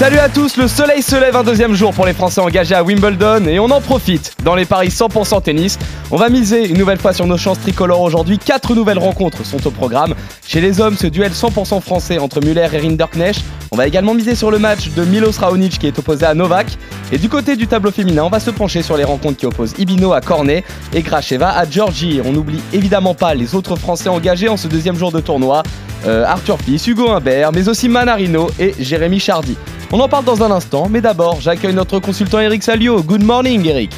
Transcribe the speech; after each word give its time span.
Salut 0.00 0.18
à 0.18 0.30
tous, 0.30 0.56
le 0.56 0.66
soleil 0.66 1.02
se 1.02 1.14
lève 1.14 1.36
un 1.36 1.42
deuxième 1.42 1.74
jour 1.74 1.92
pour 1.92 2.06
les 2.06 2.14
Français 2.14 2.40
engagés 2.40 2.74
à 2.74 2.82
Wimbledon 2.82 3.44
et 3.46 3.60
on 3.60 3.66
en 3.66 3.82
profite 3.82 4.34
dans 4.42 4.54
les 4.54 4.64
paris 4.64 4.88
100% 4.88 5.42
tennis. 5.42 5.78
On 6.10 6.16
va 6.16 6.30
miser 6.30 6.66
une 6.66 6.78
nouvelle 6.78 6.98
fois 6.98 7.12
sur 7.12 7.26
nos 7.26 7.36
chances 7.36 7.60
tricolores 7.60 8.00
aujourd'hui. 8.00 8.38
Quatre 8.38 8.74
nouvelles 8.74 8.98
rencontres 8.98 9.44
sont 9.44 9.66
au 9.66 9.70
programme. 9.70 10.14
Chez 10.46 10.62
les 10.62 10.80
hommes, 10.80 10.96
ce 10.96 11.06
duel 11.06 11.32
100% 11.32 11.82
français 11.82 12.18
entre 12.18 12.42
Muller 12.42 12.66
et 12.72 12.78
Rinderknecht. 12.78 13.44
On 13.72 13.76
va 13.76 13.86
également 13.86 14.14
miser 14.14 14.34
sur 14.34 14.50
le 14.50 14.58
match 14.58 14.88
de 14.88 15.04
Milos 15.04 15.38
Raonic 15.38 15.78
qui 15.78 15.86
est 15.86 15.98
opposé 15.98 16.24
à 16.24 16.32
Novak. 16.32 16.68
Et 17.12 17.18
du 17.18 17.28
côté 17.28 17.54
du 17.54 17.66
tableau 17.66 17.90
féminin, 17.90 18.24
on 18.24 18.30
va 18.30 18.40
se 18.40 18.50
pencher 18.50 18.80
sur 18.80 18.96
les 18.96 19.04
rencontres 19.04 19.36
qui 19.36 19.44
opposent 19.44 19.74
Ibino 19.76 20.14
à 20.14 20.22
Cornet 20.22 20.64
et 20.94 21.02
Gracheva 21.02 21.50
à 21.50 21.68
Georgie. 21.68 22.22
On 22.24 22.32
n'oublie 22.32 22.62
évidemment 22.72 23.14
pas 23.14 23.34
les 23.34 23.54
autres 23.54 23.76
Français 23.76 24.08
engagés 24.08 24.48
en 24.48 24.56
ce 24.56 24.66
deuxième 24.66 24.96
jour 24.96 25.12
de 25.12 25.20
tournoi. 25.20 25.62
Euh, 26.06 26.24
Arthur 26.24 26.58
Fils, 26.58 26.86
Hugo 26.86 27.10
Humbert, 27.10 27.52
mais 27.52 27.68
aussi 27.68 27.88
Manarino 27.88 28.48
et 28.58 28.74
Jérémy 28.78 29.20
Chardy. 29.20 29.56
On 29.92 30.00
en 30.00 30.08
parle 30.08 30.24
dans 30.24 30.42
un 30.42 30.50
instant, 30.50 30.88
mais 30.88 31.00
d'abord, 31.00 31.40
j'accueille 31.40 31.74
notre 31.74 31.98
consultant 31.98 32.40
Eric 32.40 32.62
Salio. 32.62 33.02
Good 33.02 33.22
morning, 33.22 33.66
Eric. 33.66 33.90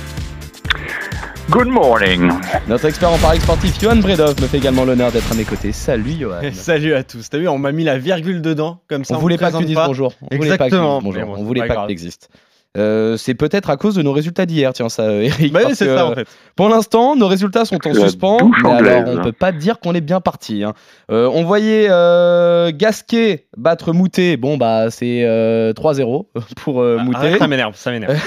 Good 1.50 1.68
morning. 1.68 2.32
Notre 2.66 2.86
expert 2.86 3.10
en 3.10 3.18
paris 3.18 3.40
sportif, 3.40 3.78
Johan 3.80 3.96
Bredov, 3.96 4.40
me 4.40 4.46
fait 4.46 4.58
également 4.58 4.84
l'honneur 4.84 5.12
d'être 5.12 5.30
à 5.30 5.34
mes 5.34 5.44
côtés. 5.44 5.70
Salut, 5.70 6.12
Johan. 6.18 6.40
Salut 6.52 6.94
à 6.94 7.04
tous. 7.04 7.28
T'as 7.28 7.38
vu, 7.38 7.46
on 7.46 7.58
m'a 7.58 7.72
mis 7.72 7.84
la 7.84 7.98
virgule 7.98 8.42
dedans, 8.42 8.78
comme 8.88 9.04
ça. 9.04 9.16
On, 9.16 9.18
voulait 9.18 9.36
pas 9.36 9.52
que 9.52 9.58
tu 9.58 9.64
dises 9.66 9.76
bonjour. 9.76 10.14
On 10.30 10.36
voulait 10.36 10.56
pas 10.56 10.70
que 10.70 10.70
tu 10.70 10.70
dises 10.70 10.78
Exactement. 10.78 11.02
bonjour. 11.02 11.26
Bon, 11.26 11.34
on 11.36 11.44
voulait 11.44 11.60
pas 11.66 11.74
pas, 11.74 11.82
que 11.82 11.86
tu 11.88 11.92
existes. 11.92 12.30
Euh, 12.78 13.18
c'est 13.18 13.34
peut-être 13.34 13.68
à 13.68 13.76
cause 13.76 13.94
de 13.96 14.02
nos 14.02 14.12
résultats 14.12 14.46
d'hier, 14.46 14.72
tiens 14.72 14.88
ça, 14.88 15.02
euh, 15.02 15.20
Eric. 15.22 15.52
Bah 15.52 15.60
oui, 15.66 15.74
c'est 15.74 15.84
ça 15.94 16.06
en 16.06 16.14
fait. 16.14 16.26
Pour 16.56 16.70
l'instant, 16.70 17.16
nos 17.16 17.26
résultats 17.28 17.66
sont 17.66 17.78
en 17.86 17.92
suspens, 17.94 18.38
mais 18.64 18.70
alors 18.70 19.08
on 19.18 19.22
peut 19.22 19.32
pas 19.32 19.52
dire 19.52 19.78
qu'on 19.78 19.94
est 19.94 20.00
bien 20.00 20.20
parti. 20.22 20.64
hein. 20.64 20.72
Euh, 21.10 21.28
on 21.34 21.44
voyait 21.44 21.88
euh, 21.90 22.70
Gasquet 22.74 23.46
battre 23.58 23.92
Moutet, 23.92 24.38
bon 24.38 24.56
bah 24.56 24.90
c'est 24.90 25.22
euh, 25.24 25.74
3-0 25.74 26.26
pour 26.56 26.80
euh, 26.80 26.96
Ah, 26.98 27.04
Moutet. 27.04 27.18
arrête, 27.18 27.38
ça 27.38 27.46
m'énerve, 27.46 27.76
ça 27.76 27.90
m'énerve. 27.90 28.18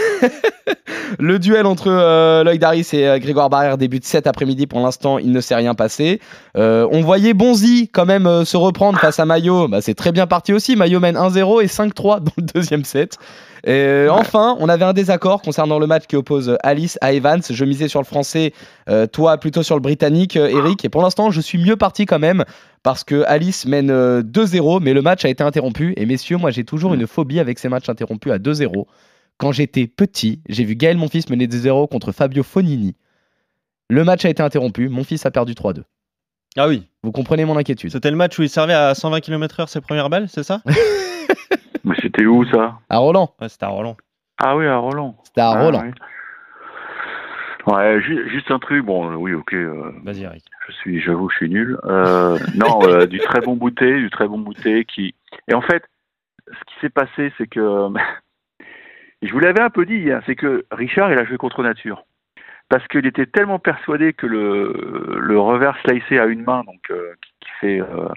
Le 1.19 1.37
duel 1.39 1.65
entre 1.67 1.87
euh, 1.91 2.43
Loïc 2.43 2.59
Daris 2.59 2.87
et 2.93 3.07
euh, 3.07 3.19
Grégoire 3.19 3.49
Barrère 3.49 3.77
débute 3.77 4.05
cet 4.05 4.25
après-midi. 4.27 4.65
Pour 4.67 4.79
l'instant, 4.79 5.19
il 5.19 5.31
ne 5.31 5.39
s'est 5.39 5.53
rien 5.55 5.75
passé. 5.75 6.19
Euh, 6.57 6.87
on 6.91 7.01
voyait 7.01 7.33
Bonzi 7.33 7.89
quand 7.93 8.05
même 8.05 8.25
euh, 8.25 8.43
se 8.43 8.57
reprendre 8.57 8.97
face 8.99 9.19
à 9.19 9.25
Maillot. 9.25 9.67
Bah, 9.67 9.81
c'est 9.81 9.93
très 9.93 10.11
bien 10.11 10.25
parti 10.25 10.51
aussi. 10.51 10.75
Maillot 10.75 10.99
mène 10.99 11.15
1-0 11.15 11.61
et 11.63 11.67
5-3 11.67 12.21
dans 12.23 12.31
le 12.37 12.43
deuxième 12.53 12.83
set. 12.83 13.17
Et 13.65 13.71
euh, 13.71 14.11
enfin, 14.11 14.55
on 14.59 14.69
avait 14.69 14.85
un 14.85 14.93
désaccord 14.93 15.41
concernant 15.41 15.79
le 15.79 15.87
match 15.87 16.05
qui 16.05 16.15
oppose 16.15 16.49
euh, 16.49 16.57
Alice 16.61 16.99
à 17.01 17.13
Evans. 17.13 17.41
Je 17.49 17.65
misais 17.65 17.87
sur 17.87 17.99
le 17.99 18.05
français, 18.05 18.53
euh, 18.89 19.07
toi 19.07 19.39
plutôt 19.39 19.63
sur 19.63 19.75
le 19.75 19.81
britannique, 19.81 20.35
Eric. 20.35 20.85
Et 20.85 20.89
pour 20.89 21.01
l'instant, 21.01 21.31
je 21.31 21.41
suis 21.41 21.57
mieux 21.57 21.75
parti 21.75 22.05
quand 22.05 22.19
même 22.19 22.45
parce 22.83 23.03
que 23.03 23.23
Alice 23.25 23.65
mène 23.65 23.89
euh, 23.89 24.21
2-0, 24.21 24.83
mais 24.83 24.93
le 24.93 25.01
match 25.01 25.25
a 25.25 25.29
été 25.29 25.43
interrompu. 25.43 25.95
Et 25.97 26.05
messieurs, 26.05 26.37
moi 26.37 26.51
j'ai 26.51 26.63
toujours 26.63 26.93
une 26.93 27.07
phobie 27.07 27.39
avec 27.39 27.57
ces 27.57 27.67
matchs 27.67 27.89
interrompus 27.89 28.31
à 28.31 28.37
2-0. 28.37 28.85
Quand 29.37 29.51
j'étais 29.51 29.87
petit, 29.87 30.41
j'ai 30.47 30.63
vu 30.63 30.75
Gaël, 30.75 30.97
mon 30.97 31.07
fils, 31.07 31.27
mener 31.31 31.47
2-0 31.47 31.89
contre 31.89 32.11
Fabio 32.11 32.43
Fonini. 32.43 32.95
Le 33.89 34.03
match 34.03 34.25
a 34.25 34.29
été 34.29 34.43
interrompu, 34.43 34.89
mon 34.89 35.03
fils 35.03 35.25
a 35.25 35.31
perdu 35.31 35.53
3-2. 35.53 35.81
Ah 36.57 36.67
oui, 36.67 36.83
Vous 37.03 37.11
comprenez 37.11 37.43
mon 37.45 37.57
inquiétude 37.57 37.91
c'était 37.91 38.11
le 38.11 38.15
match 38.15 38.37
où 38.37 38.43
il 38.43 38.49
servait 38.49 38.73
à 38.73 38.93
120 38.93 39.19
km/h 39.21 39.67
ses 39.67 39.81
premières 39.81 40.11
balles, 40.11 40.27
c'est 40.29 40.43
ça? 40.43 40.61
Mais 41.85 41.95
c'était 42.01 42.25
où 42.25 42.43
ça? 42.45 42.79
À 42.89 42.97
Roland. 42.97 43.33
Ouais, 43.39 43.47
c'était 43.49 43.65
à 43.65 43.69
Roland. 43.69 43.95
Ah 44.43 44.57
oui, 44.57 44.65
à 44.67 44.77
Roland. 44.77 45.15
C'était 45.23 45.41
à 45.41 45.51
Ah, 45.51 45.61
Roland. 45.63 45.81
Ouais, 45.81 45.91
Ouais, 47.67 47.99
ju- 48.01 48.29
juste 48.29 48.51
un 48.51 48.59
truc. 48.59 48.85
Bon, 48.85 49.13
oui, 49.15 49.33
ok. 49.33 49.53
euh, 49.53 49.91
Vas-y, 50.03 50.23
Eric. 50.23 50.43
je 50.67 50.71
suis, 50.73 50.99
j'avoue, 51.01 51.29
je 51.29 51.35
suis 51.37 51.49
nul. 51.49 51.79
Euh, 51.85 52.37
non, 52.53 52.79
euh, 52.87 53.07
du 53.07 53.19
très 53.19 53.41
bon 53.41 53.55
bouté, 53.55 53.95
du 53.97 54.09
très 54.11 54.27
bon 54.27 54.37
bouté 54.37 54.85
qui. 54.85 55.15
Et 55.47 55.53
en 55.55 55.61
fait, 55.61 55.83
ce 56.47 56.63
qui 56.65 56.79
s'est 56.81 56.89
passé, 56.89 57.33
c'est 57.37 57.47
que 57.47 57.87
je 59.23 59.31
vous 59.31 59.39
l'avais 59.39 59.61
un 59.61 59.69
peu 59.71 59.85
dit, 59.85 60.11
hein, 60.11 60.21
c'est 60.27 60.35
que 60.35 60.65
Richard, 60.71 61.11
il 61.11 61.17
a 61.17 61.25
joué 61.25 61.37
contre 61.37 61.63
nature. 61.63 62.03
Parce 62.69 62.87
qu'il 62.87 63.05
était 63.05 63.25
tellement 63.27 63.59
persuadé 63.59 64.13
que 64.13 64.25
le, 64.27 65.17
le 65.19 65.39
revers 65.39 65.77
slicé 65.85 66.17
à 66.19 66.25
une 66.25 66.43
main, 66.43 66.63
donc 66.65 66.81
euh, 66.91 67.13
qui, 67.21 67.31
qui 67.41 67.51
fait 67.61 67.81
euh, 67.81 68.07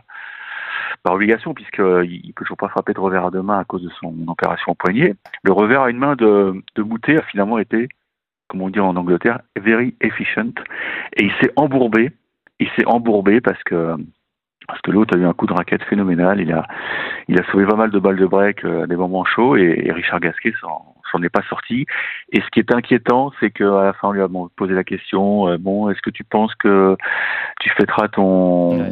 par 1.02 1.14
obligation, 1.14 1.54
puisqu'il 1.54 1.82
ne 1.82 2.32
peut 2.32 2.44
toujours 2.44 2.56
pas 2.56 2.68
frapper 2.68 2.92
de 2.92 3.00
revers 3.00 3.26
à 3.26 3.30
deux 3.30 3.42
mains 3.42 3.58
à 3.58 3.64
cause 3.64 3.82
de 3.82 3.90
son 4.00 4.14
opération 4.28 4.72
au 4.72 4.74
poignet, 4.74 5.14
le 5.42 5.52
revers 5.52 5.82
à 5.82 5.90
une 5.90 5.98
main 5.98 6.16
de, 6.16 6.62
de 6.74 6.82
Moutet 6.82 7.18
a 7.18 7.22
finalement 7.22 7.58
été, 7.58 7.88
comme 8.48 8.62
on 8.62 8.70
dit 8.70 8.80
en 8.80 8.96
Angleterre, 8.96 9.40
very 9.56 9.94
efficient. 10.00 10.52
Et 11.16 11.24
il 11.24 11.32
s'est 11.40 11.52
embourbé. 11.56 12.12
Il 12.60 12.68
s'est 12.76 12.86
embourbé 12.86 13.40
parce 13.40 13.62
que 13.64 13.94
parce 14.66 14.80
que 14.82 14.90
l'autre 14.90 15.16
a 15.16 15.18
eu 15.18 15.24
un 15.24 15.32
coup 15.32 15.46
de 15.46 15.52
raquette 15.54 15.82
phénoménal. 15.84 16.40
Il 16.40 16.52
a 16.52 16.66
il 17.28 17.40
a 17.40 17.44
sauvé 17.50 17.64
pas 17.66 17.76
mal 17.76 17.90
de 17.90 17.98
balles 17.98 18.16
de 18.16 18.26
break 18.26 18.64
euh, 18.64 18.84
à 18.84 18.86
des 18.86 18.96
moments 18.96 19.24
chauds 19.24 19.56
et, 19.56 19.82
et 19.84 19.92
Richard 19.92 20.20
Gasquet 20.20 20.52
s'en 20.60 20.94
s'en 21.10 21.22
est 21.22 21.28
pas 21.28 21.42
sorti. 21.48 21.86
Et 22.32 22.40
ce 22.40 22.46
qui 22.50 22.60
est 22.60 22.72
inquiétant, 22.72 23.32
c'est 23.40 23.50
qu'à 23.50 23.64
la 23.64 23.92
fin 23.92 24.08
on 24.08 24.12
lui 24.12 24.22
a 24.22 24.28
posé 24.56 24.74
la 24.74 24.84
question 24.84 25.48
euh, 25.48 25.58
bon, 25.58 25.90
est-ce 25.90 26.00
que 26.02 26.10
tu 26.10 26.24
penses 26.24 26.54
que 26.56 26.96
tu 27.60 27.70
fêteras 27.70 28.08
ton 28.08 28.78
Ouais. 28.78 28.90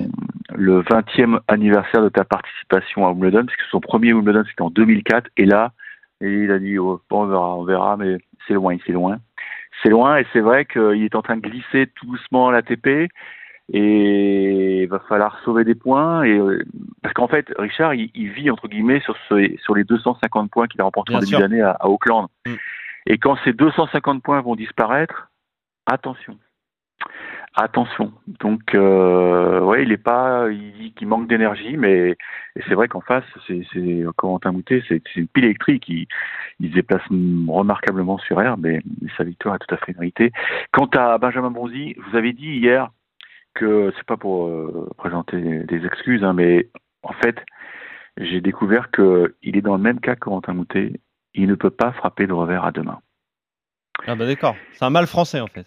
le 0.54 0.82
20e 0.82 1.40
anniversaire 1.48 2.02
de 2.02 2.08
ta 2.08 2.24
participation 2.24 3.06
à 3.06 3.10
Wimbledon, 3.10 3.44
parce 3.44 3.56
que 3.56 3.64
son 3.70 3.80
premier 3.80 4.12
Wimbledon 4.12 4.44
c'était 4.48 4.62
en 4.62 4.70
2004, 4.70 5.28
et 5.36 5.44
là, 5.44 5.72
et 6.20 6.30
il 6.30 6.50
a 6.50 6.58
dit 6.58 6.78
oh, 6.78 7.00
bon, 7.10 7.24
on 7.24 7.26
verra, 7.26 7.56
on 7.56 7.64
verra, 7.64 7.96
mais 7.96 8.16
c'est 8.46 8.54
loin, 8.54 8.76
c'est 8.86 8.92
loin, 8.92 9.18
c'est 9.82 9.90
loin, 9.90 10.18
et 10.18 10.26
c'est 10.32 10.40
vrai 10.40 10.64
qu'il 10.64 11.04
est 11.04 11.14
en 11.14 11.22
train 11.22 11.36
de 11.36 11.42
glisser 11.42 11.88
tout 11.94 12.06
doucement 12.06 12.48
à 12.48 12.52
l'ATP, 12.52 13.10
et 13.72 14.82
il 14.82 14.88
va 14.88 15.00
falloir 15.00 15.40
sauver 15.44 15.64
des 15.64 15.74
points, 15.74 16.22
et 16.22 16.38
euh, 16.38 16.64
parce 17.02 17.14
qu'en 17.14 17.28
fait, 17.28 17.52
Richard, 17.58 17.94
il, 17.94 18.10
il 18.14 18.30
vit 18.30 18.50
entre 18.50 18.68
guillemets 18.68 19.00
sur, 19.00 19.16
ce, 19.28 19.56
sur 19.58 19.74
les 19.74 19.84
250 19.84 20.50
points 20.50 20.68
qu'il 20.68 20.80
a 20.80 20.84
remportés 20.84 21.14
en 21.14 21.20
début 21.20 21.32
d'année 21.32 21.62
à, 21.62 21.72
à 21.72 21.86
Auckland, 21.88 22.28
Mm. 22.46 22.54
et 23.06 23.18
quand 23.18 23.36
ces 23.44 23.52
250 23.52 24.22
points 24.22 24.40
vont 24.40 24.56
disparaître, 24.56 25.30
attention. 25.86 26.38
Attention. 27.58 28.12
Donc, 28.40 28.74
euh, 28.74 29.60
ouais, 29.60 29.82
il 29.82 29.90
est 29.90 29.96
pas, 29.96 30.48
il 30.50 30.72
dit 30.74 30.92
qu'il 30.92 31.08
manque 31.08 31.26
d'énergie, 31.26 31.78
mais 31.78 32.10
et 32.10 32.62
c'est 32.68 32.74
vrai 32.74 32.86
qu'en 32.86 33.00
face, 33.00 33.24
c'est, 33.46 33.62
c'est 33.72 34.04
Corentin 34.16 34.52
Moutet, 34.52 34.82
c'est, 34.86 35.02
une 35.16 35.26
pile 35.26 35.46
électrique. 35.46 35.88
Il, 35.88 36.06
il 36.60 36.68
se 36.68 36.74
déplace 36.74 37.02
remarquablement 37.10 38.18
sur 38.18 38.42
et, 38.42 38.46
et 38.46 38.82
sa 39.16 39.24
victoire 39.24 39.54
est 39.54 39.66
tout 39.66 39.74
à 39.74 39.78
fait 39.78 39.94
méritée. 39.94 40.32
Quant 40.70 40.90
à 40.94 41.16
Benjamin 41.16 41.50
Bonzi, 41.50 41.94
je 41.96 42.10
vous 42.10 42.16
avais 42.16 42.34
dit 42.34 42.58
hier 42.58 42.90
que 43.56 43.92
c'est 43.96 44.06
pas 44.06 44.16
pour 44.16 44.46
euh, 44.46 44.88
présenter 44.96 45.64
des 45.64 45.84
excuses, 45.84 46.22
hein, 46.22 46.32
mais 46.32 46.68
en 47.02 47.12
fait, 47.12 47.36
j'ai 48.18 48.40
découvert 48.40 48.90
que 48.90 49.34
il 49.42 49.56
est 49.56 49.62
dans 49.62 49.76
le 49.76 49.82
même 49.82 50.00
cas 50.00 50.14
que 50.14 50.20
Corentin 50.20 50.54
Moutet. 50.54 51.00
Il 51.34 51.48
ne 51.48 51.54
peut 51.54 51.70
pas 51.70 51.92
frapper 51.92 52.26
de 52.26 52.32
revers 52.32 52.64
à 52.64 52.72
deux 52.72 52.82
mains. 52.82 53.00
Ah 54.06 54.14
bah 54.14 54.26
d'accord, 54.26 54.56
c'est 54.72 54.84
un 54.84 54.90
mal 54.90 55.06
français 55.06 55.40
en 55.40 55.48
fait. 55.48 55.66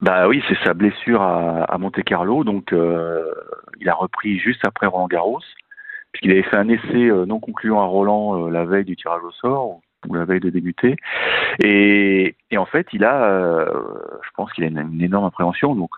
Bah 0.00 0.28
oui, 0.28 0.42
c'est 0.48 0.56
sa 0.64 0.74
blessure 0.74 1.20
à, 1.20 1.64
à 1.64 1.76
Monte 1.76 2.02
Carlo, 2.04 2.44
donc 2.44 2.72
euh, 2.72 3.34
il 3.80 3.88
a 3.88 3.94
repris 3.94 4.38
juste 4.38 4.64
après 4.64 4.86
Roland 4.86 5.08
Garros, 5.08 5.42
puisqu'il 6.12 6.30
avait 6.30 6.44
fait 6.44 6.56
un 6.56 6.68
essai 6.68 7.10
euh, 7.10 7.26
non 7.26 7.40
concluant 7.40 7.80
à 7.80 7.84
Roland 7.84 8.46
euh, 8.46 8.50
la 8.50 8.64
veille 8.64 8.84
du 8.84 8.96
tirage 8.96 9.22
au 9.24 9.32
sort 9.32 9.80
ou 10.06 10.14
la 10.14 10.24
veille 10.24 10.40
de 10.40 10.50
débuter, 10.50 10.96
et, 11.58 12.36
et 12.50 12.58
en 12.58 12.66
fait 12.66 12.86
il 12.92 13.04
a, 13.04 13.66
je 14.22 14.30
pense 14.36 14.52
qu'il 14.52 14.62
a 14.62 14.68
une, 14.68 14.78
une 14.78 15.02
énorme 15.02 15.26
appréhension, 15.26 15.74
donc 15.74 15.96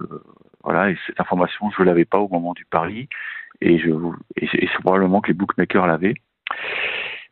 voilà, 0.64 0.90
et 0.90 0.98
cette 1.06 1.20
information 1.20 1.70
je 1.76 1.82
l'avais 1.82 2.04
pas 2.04 2.18
au 2.18 2.28
moment 2.28 2.52
du 2.54 2.64
pari, 2.64 3.08
et 3.60 3.74
et, 3.74 4.48
c'est- 4.52 4.82
probablement 4.82 5.20
que 5.20 5.28
les 5.28 5.34
bookmakers 5.34 5.86
l'avaient. 5.86 6.14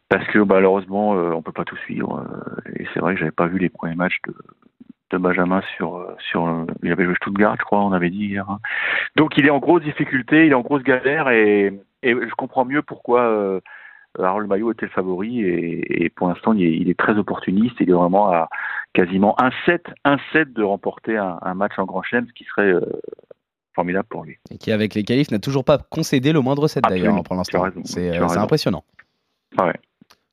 Parce 0.09 0.27
que 0.29 0.39
malheureusement, 0.39 1.15
euh, 1.17 1.33
on 1.33 1.43
peut 1.43 1.53
pas 1.53 1.65
tout 1.65 1.77
suivre. 1.79 2.21
euh, 2.21 2.73
et 2.79 2.87
c'est 2.93 3.01
vrai 3.01 3.15
que 3.15 3.21
j'avais 3.21 3.31
pas 3.31 3.47
vu 3.47 3.59
les 3.59 3.69
premiers 3.69 3.95
matchs 3.95 4.19
de, 4.27 5.19
Benjamin 5.19 5.63
sur 5.77 5.97
euh, 5.97 6.15
sur 6.19 6.67
il 6.83 6.93
avait 6.93 7.05
joué 7.05 7.15
Stuttgart, 7.17 7.57
je 7.59 7.65
crois, 7.65 7.81
on 7.83 7.93
avait 7.93 8.11
dit 8.11 8.27
hier. 8.27 8.49
hein. 8.51 8.59
Donc 9.17 9.37
il 9.39 9.47
est 9.47 9.51
en 9.51 9.59
grosse 9.59 9.83
difficulté, 9.83 10.47
il 10.47 10.53
est 10.53 10.55
en 10.55 10.61
grosse 10.63 10.83
galère 10.83 11.29
et, 11.31 11.73
et 12.03 12.13
je 12.15 12.35
comprends 12.37 12.65
mieux 12.67 12.83
pourquoi 12.83 13.23
euh, 13.23 13.61
Harold 14.19 14.49
Maillot 14.49 14.73
était 14.73 14.87
le 14.87 14.93
favori 14.93 15.41
et, 15.41 16.05
et 16.05 16.09
pour 16.11 16.29
l'instant 16.29 16.53
il 16.53 16.63
est, 16.63 16.77
il 16.77 16.91
est 16.91 16.99
très 16.99 17.17
opportuniste, 17.17 17.77
il 17.81 17.91
est 17.91 17.93
vraiment 17.93 18.31
à 18.31 18.49
quasiment 18.95 19.41
un 19.41 19.51
set, 19.67 19.85
un 20.05 20.17
set 20.33 20.53
de 20.53 20.63
remporter 20.63 21.17
un, 21.17 21.39
un 21.43 21.55
match 21.55 21.73
en 21.79 21.85
Grand 21.85 22.03
Chelem, 22.03 22.27
ce 22.27 22.33
qui 22.33 22.45
serait 22.45 22.73
euh, 22.73 22.81
formidable 23.75 24.09
pour 24.09 24.25
lui. 24.25 24.39
Et 24.51 24.59
qui, 24.59 24.73
avec 24.73 24.95
les 24.95 25.05
qualifs, 25.05 25.31
n'a 25.31 25.39
toujours 25.39 25.65
pas 25.65 25.79
concédé 25.79 26.33
le 26.33 26.41
moindre 26.41 26.67
set 26.69 26.83
d'ailleurs 26.89 27.15
hein, 27.15 27.23
pour 27.23 27.37
l'instant. 27.37 27.65
C'est 27.85 28.19
euh, 28.19 28.29
impressionnant. 28.29 28.85
Ouais. 29.59 29.75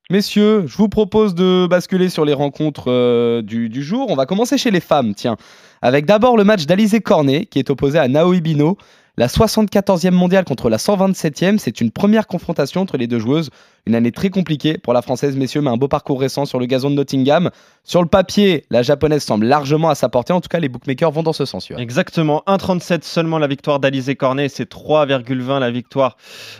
Messieurs, 0.09 0.67
je 0.67 0.77
vous 0.77 0.87
propose 0.87 1.33
de 1.33 1.67
basculer 1.67 2.09
sur 2.09 2.25
les 2.25 2.33
rencontres 2.33 2.91
euh, 2.91 3.41
du, 3.41 3.69
du 3.69 3.83
jour. 3.83 4.07
On 4.09 4.15
va 4.15 4.25
commencer 4.25 4.57
chez 4.57 4.69
les 4.69 4.79
femmes, 4.79 5.15
tiens. 5.15 5.35
Avec 5.81 6.05
d'abord 6.05 6.37
le 6.37 6.43
match 6.43 6.65
d'Alizé 6.65 7.01
Cornet, 7.01 7.45
qui 7.45 7.59
est 7.59 7.69
opposé 7.69 7.97
à 7.97 8.07
Naomi 8.07 8.41
Bino. 8.41 8.77
La 9.17 9.27
74e 9.27 10.12
mondiale 10.12 10.44
contre 10.44 10.69
la 10.69 10.75
127e, 10.75 11.57
c'est 11.57 11.79
une 11.79 11.89
première 11.89 12.27
confrontation 12.27 12.81
entre 12.81 12.97
les 12.97 13.07
deux 13.07 13.19
joueuses. 13.19 13.50
Une 13.85 13.95
année 13.95 14.12
très 14.12 14.29
compliquée 14.29 14.77
pour 14.77 14.91
la 14.91 15.01
française, 15.01 15.38
messieurs, 15.38 15.62
mais 15.62 15.69
un 15.69 15.77
beau 15.77 15.88
parcours 15.88 16.19
récent 16.19 16.45
sur 16.45 16.59
le 16.59 16.65
gazon 16.65 16.89
de 16.89 16.95
Nottingham. 16.95 17.50
Sur 17.85 18.01
le 18.01 18.09
papier, 18.09 18.65
la 18.69 18.81
japonaise 18.81 19.23
semble 19.23 19.45
largement 19.45 19.89
à 19.89 19.95
sa 19.95 20.09
portée. 20.09 20.33
En 20.33 20.41
tout 20.41 20.50
cas, 20.50 20.59
les 20.59 20.67
bookmakers 20.67 21.12
vont 21.12 21.23
dans 21.23 21.31
ce 21.31 21.45
sens. 21.45 21.69
Johan. 21.69 21.77
Exactement, 21.79 22.44
1,37 22.45 23.03
seulement 23.03 23.39
la 23.39 23.47
victoire 23.47 23.79
d'Alizé 23.79 24.15
Cornet, 24.15 24.50
c'est 24.50 24.69
3,20 24.69 25.59
la 25.59 25.71
victoire 25.71 26.18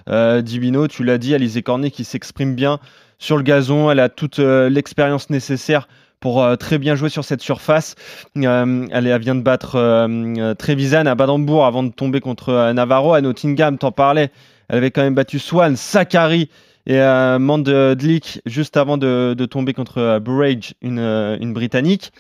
euh, 0.08 0.42
d'Ibino. 0.42 0.88
Tu 0.88 1.04
l'as 1.04 1.18
dit, 1.18 1.36
Alizé 1.36 1.62
Cornet 1.62 1.92
qui 1.92 2.06
s'exprime 2.06 2.56
bien 2.56 2.80
sur 3.20 3.38
le 3.38 3.44
gazon, 3.44 3.92
elle 3.92 4.00
a 4.00 4.10
toute 4.10 4.40
euh, 4.40 4.70
l'expérience 4.70 5.30
nécessaire 5.30 5.88
pour 6.26 6.42
euh, 6.42 6.56
très 6.56 6.80
bien 6.80 6.96
jouer 6.96 7.10
sur 7.10 7.24
cette 7.24 7.42
surface. 7.44 7.94
Euh, 8.36 8.88
elle, 8.90 9.20
vient 9.20 9.36
de 9.36 9.44
battre 9.44 9.76
euh, 9.76 10.56
Trevisan 10.56 11.06
à 11.06 11.14
Badambourg 11.14 11.68
avant 11.68 11.84
de 11.84 11.92
tomber 11.92 12.20
contre 12.20 12.72
Navarro. 12.74 13.14
À 13.14 13.22
Nottingham, 13.22 13.78
t'en 13.78 13.92
parlais, 13.92 14.32
elle 14.68 14.78
avait 14.78 14.90
quand 14.90 15.04
même 15.04 15.14
battu 15.14 15.38
Swan, 15.38 15.76
Sakari 15.76 16.50
et 16.88 17.00
euh, 17.00 18.26
juste 18.48 18.76
avant 18.76 18.98
de, 18.98 19.36
tomber 19.48 19.74
contre 19.74 20.00
euh, 20.00 20.20
Burrage, 20.20 20.74
une, 20.82 21.54
Britannique. 21.54 22.12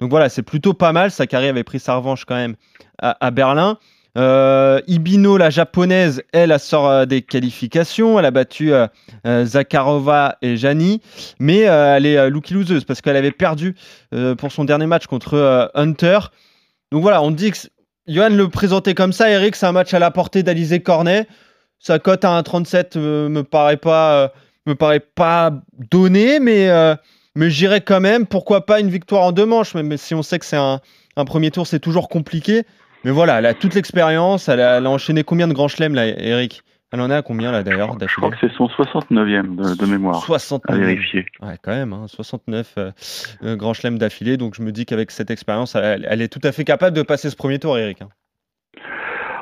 Donc 0.00 0.10
voilà, 0.10 0.28
c'est 0.28 0.42
plutôt 0.42 0.74
pas 0.74 0.90
mal. 0.90 1.12
Sakari 1.12 1.46
avait 1.46 1.62
pris 1.62 1.78
sa 1.78 1.94
revanche 1.94 2.24
quand 2.24 2.34
même 2.34 2.56
à 2.98 3.30
Berlin. 3.30 3.78
Euh, 4.18 4.80
Ibino, 4.86 5.38
la 5.38 5.50
japonaise, 5.50 6.22
elle, 6.32 6.58
sort 6.60 6.88
euh, 6.88 7.04
des 7.06 7.22
qualifications. 7.22 8.18
Elle 8.18 8.26
a 8.26 8.30
battu 8.30 8.72
euh, 8.72 8.86
Zakharova 9.44 10.36
et 10.42 10.56
Jani, 10.56 11.00
mais 11.38 11.60
elle 11.60 12.06
est 12.06 12.30
looky 12.30 12.54
loseuse 12.54 12.84
parce 12.84 13.00
qu'elle 13.00 13.16
avait 13.16 13.30
perdu 13.30 13.74
pour 14.38 14.52
son 14.52 14.64
dernier 14.64 14.86
match 14.86 15.06
contre 15.06 15.70
Hunter. 15.74 16.18
Donc 16.90 17.02
voilà, 17.02 17.22
on 17.22 17.30
dit 17.30 17.50
que 17.50 17.58
Johan 18.06 18.30
le 18.30 18.48
présentait 18.48 18.94
comme 18.94 19.12
ça. 19.12 19.30
Eric, 19.30 19.56
c'est 19.56 19.66
un 19.66 19.72
match 19.72 19.94
à 19.94 19.98
la 19.98 20.10
portée 20.10 20.42
d'Alizé 20.42 20.80
Cornet. 20.80 21.26
Sa 21.78 21.98
cote 21.98 22.24
à 22.24 22.40
1,37 22.42 22.92
euh, 22.96 23.28
me 23.28 23.42
paraît 23.42 23.76
pas, 23.76 24.32
me 24.66 24.74
paraît 24.74 25.00
pas 25.00 25.50
donnée, 25.90 26.38
mais 26.38 26.68
euh, 26.68 26.94
mais 27.34 27.50
j'irais 27.50 27.80
quand 27.80 28.00
même. 28.00 28.26
Pourquoi 28.26 28.66
pas 28.66 28.78
une 28.78 28.90
victoire 28.90 29.22
en 29.22 29.32
deux 29.32 29.46
manches, 29.46 29.74
même 29.74 29.96
si 29.96 30.14
on 30.14 30.22
sait 30.22 30.38
que 30.38 30.44
c'est 30.44 30.56
un 30.56 30.80
premier 31.24 31.50
tour, 31.50 31.66
c'est 31.66 31.80
toujours 31.80 32.08
compliqué. 32.08 32.64
Mais 33.04 33.10
voilà, 33.10 33.38
elle 33.38 33.46
a 33.46 33.54
toute 33.54 33.74
l'expérience. 33.74 34.48
Elle, 34.48 34.60
a- 34.60 34.78
elle 34.78 34.86
a 34.86 34.90
enchaîné 34.90 35.24
combien 35.24 35.48
de 35.48 35.52
grands 35.52 35.68
chelems 35.68 35.94
là, 35.94 36.06
Eric? 36.06 36.62
Elle 36.94 37.00
en 37.00 37.10
est 37.10 37.14
à 37.14 37.22
combien 37.22 37.50
là 37.52 37.62
d'ailleurs 37.62 37.96
Je 38.06 38.16
crois 38.16 38.30
que 38.30 38.36
c'est 38.38 38.52
son 38.52 38.66
69e 38.66 39.56
de, 39.56 39.74
de 39.82 39.86
mémoire. 39.90 40.16
À 40.18 40.20
69. 40.20 40.78
vérifier. 40.78 41.24
Ouais, 41.40 41.56
quand 41.62 41.70
même, 41.72 41.94
hein, 41.94 42.04
69 42.06 42.74
euh, 42.76 42.90
euh, 43.44 43.56
grands 43.56 43.72
chelems 43.72 43.96
d'affilée. 43.96 44.36
Donc 44.36 44.54
je 44.54 44.60
me 44.62 44.72
dis 44.72 44.84
qu'avec 44.84 45.10
cette 45.10 45.30
expérience, 45.30 45.74
elle, 45.74 46.06
elle 46.10 46.20
est 46.20 46.28
tout 46.28 46.46
à 46.46 46.52
fait 46.52 46.64
capable 46.64 46.94
de 46.94 47.00
passer 47.02 47.30
ce 47.30 47.36
premier 47.36 47.58
tour, 47.58 47.78
Eric. 47.78 48.02
hein. 48.02 48.08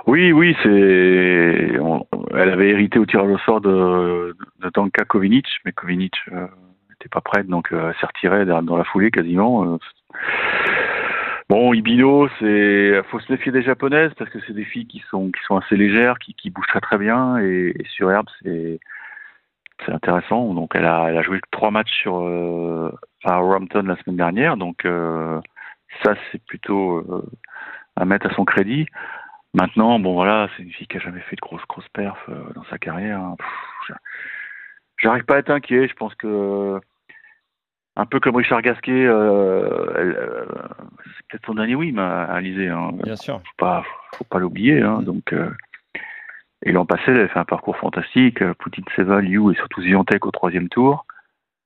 Oui, 0.06 0.30
oui, 0.32 0.56
c'est. 0.62 1.78
on- 1.80 2.06
Elle 2.36 2.50
avait 2.50 2.68
hérité 2.70 3.00
au 3.00 3.06
tirage 3.06 3.28
au 3.28 3.38
sort 3.38 3.60
de, 3.60 4.36
de 4.62 4.70
Danka 4.72 5.04
Kovinic, 5.04 5.46
mais 5.64 5.72
Kovinic 5.72 6.14
euh, 6.32 6.46
n'était 6.88 7.08
pas 7.10 7.20
prête, 7.20 7.48
donc 7.48 7.72
euh, 7.72 7.88
elle 7.88 7.94
s'est 8.00 8.06
retirée 8.06 8.44
dans 8.46 8.76
la 8.76 8.84
foulée 8.84 9.10
quasiment. 9.10 9.76
Bon, 11.50 11.74
Ibino, 11.74 12.28
c'est. 12.38 13.02
Faut 13.10 13.18
se 13.18 13.32
méfier 13.32 13.50
des 13.50 13.62
japonaises 13.62 14.12
parce 14.16 14.30
que 14.30 14.38
c'est 14.46 14.52
des 14.52 14.64
filles 14.64 14.86
qui 14.86 15.00
sont 15.10 15.32
qui 15.32 15.42
sont 15.46 15.56
assez 15.56 15.76
légères, 15.76 16.16
qui, 16.20 16.32
qui 16.34 16.48
bougent 16.48 16.68
très 16.68 16.80
très 16.80 16.96
bien, 16.96 17.38
et, 17.38 17.74
et 17.76 17.84
sur 17.86 18.08
herbe, 18.12 18.28
c'est 18.40 18.78
c'est 19.84 19.90
intéressant. 19.92 20.54
Donc 20.54 20.70
elle 20.76 20.86
a 20.86 21.06
elle 21.08 21.18
a 21.18 21.22
joué 21.22 21.40
trois 21.50 21.72
matchs 21.72 21.90
sur 22.02 22.20
euh, 22.20 22.92
à 23.24 23.38
Rompton 23.38 23.82
la 23.82 23.96
semaine 23.96 24.16
dernière, 24.16 24.56
donc 24.56 24.84
euh, 24.84 25.40
ça 26.04 26.14
c'est 26.30 26.40
plutôt 26.44 26.98
euh, 26.98 27.28
à 27.96 28.04
mettre 28.04 28.26
à 28.28 28.34
son 28.34 28.44
crédit. 28.44 28.86
Maintenant, 29.52 29.98
bon 29.98 30.14
voilà, 30.14 30.48
c'est 30.56 30.62
une 30.62 30.70
fille 30.70 30.86
qui 30.86 30.98
a 30.98 31.00
jamais 31.00 31.20
fait 31.22 31.34
de 31.34 31.40
grosses 31.40 31.66
grosses 31.68 31.88
perfs 31.88 32.28
euh, 32.28 32.52
dans 32.54 32.64
sa 32.70 32.78
carrière. 32.78 33.18
hein. 33.18 33.36
J'arrive 34.98 35.24
pas 35.24 35.34
à 35.36 35.38
être 35.38 35.50
inquiet. 35.50 35.88
Je 35.88 35.94
pense 35.94 36.14
que 36.14 36.80
un 38.00 38.06
peu 38.06 38.20
comme 38.20 38.36
Richard 38.36 38.62
Gasquet, 38.62 39.06
euh, 39.06 39.62
euh, 39.96 40.44
c'est 41.04 41.26
peut-être 41.28 41.46
son 41.46 41.54
dernier 41.54 41.74
win 41.74 41.98
à 41.98 42.24
Alizé. 42.24 42.68
Hein. 42.68 42.90
Bien 43.04 43.16
sûr. 43.16 43.36
Faut 43.38 43.56
pas, 43.58 43.84
faut 44.16 44.24
pas 44.24 44.38
l'oublier. 44.38 44.80
Hein. 44.82 45.02
Donc, 45.02 45.32
euh, 45.32 45.50
et 46.64 46.72
l'an 46.72 46.84
passé, 46.86 47.02
elle 47.08 47.18
avait 47.20 47.28
fait 47.28 47.38
un 47.38 47.44
parcours 47.44 47.76
fantastique. 47.76 48.42
euh, 48.42 48.54
Poutine 48.58 48.84
Seva, 48.96 49.20
Liu 49.20 49.52
et 49.52 49.54
surtout 49.56 49.82
Ziontek 49.82 50.26
au 50.26 50.30
troisième 50.30 50.68
tour, 50.68 51.06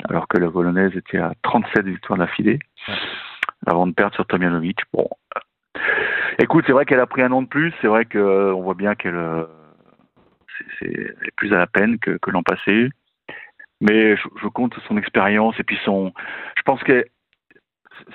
alors 0.08 0.28
que 0.28 0.38
la 0.38 0.50
Polonaise 0.50 0.96
était 0.96 1.18
à 1.18 1.32
37 1.42 1.86
victoires 1.86 2.18
d'affilée, 2.18 2.58
avant 3.66 3.86
de 3.86 3.92
perdre 3.92 4.14
sur 4.14 4.26
Tomjanovic. 4.26 4.80
Bon, 4.92 5.08
Écoute, 6.38 6.64
c'est 6.66 6.72
vrai 6.72 6.84
qu'elle 6.84 7.00
a 7.00 7.06
pris 7.06 7.22
un 7.22 7.30
an 7.32 7.42
de 7.42 7.46
plus. 7.48 7.72
C'est 7.80 7.86
vrai 7.86 8.04
que 8.06 8.18
euh, 8.18 8.54
on 8.54 8.62
voit 8.62 8.74
bien 8.74 8.94
qu'elle 8.96 9.14
euh, 9.14 9.44
c'est- 10.78 10.86
est 10.86 11.34
plus 11.36 11.52
à 11.52 11.58
la 11.58 11.66
peine 11.68 11.98
que, 11.98 12.18
que 12.20 12.30
l'an 12.30 12.42
passé. 12.42 12.90
Mais 13.80 14.16
je, 14.16 14.48
compte 14.48 14.74
son 14.88 14.96
expérience 14.96 15.58
et 15.58 15.64
puis 15.64 15.78
son. 15.84 16.12
Je 16.56 16.62
pense 16.62 16.82
que 16.82 17.04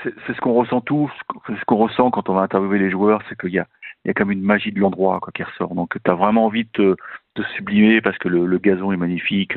c'est 0.03 0.33
ce 0.33 0.41
qu'on 0.41 0.53
ressent 0.53 0.81
tous, 0.81 1.11
c'est 1.47 1.57
ce 1.57 1.65
qu'on 1.65 1.77
ressent 1.77 2.11
quand 2.11 2.29
on 2.29 2.33
va 2.33 2.41
interviewer 2.41 2.79
les 2.79 2.91
joueurs, 2.91 3.21
c'est 3.29 3.39
qu'il 3.39 3.51
y 3.51 3.59
a, 3.59 3.67
il 4.03 4.09
y 4.09 4.11
a 4.11 4.13
comme 4.13 4.31
une 4.31 4.41
magie 4.41 4.71
de 4.71 4.79
l'endroit 4.79 5.19
quoi, 5.19 5.31
qui 5.33 5.43
ressort. 5.43 5.75
Donc 5.75 5.95
tu 6.03 6.11
as 6.11 6.15
vraiment 6.15 6.45
envie 6.45 6.65
de 6.73 6.95
te, 7.35 7.41
sublimer 7.55 8.01
parce 8.01 8.17
que 8.17 8.27
le, 8.27 8.57
gazon 8.57 8.91
est 8.91 8.97
magnifique. 8.97 9.53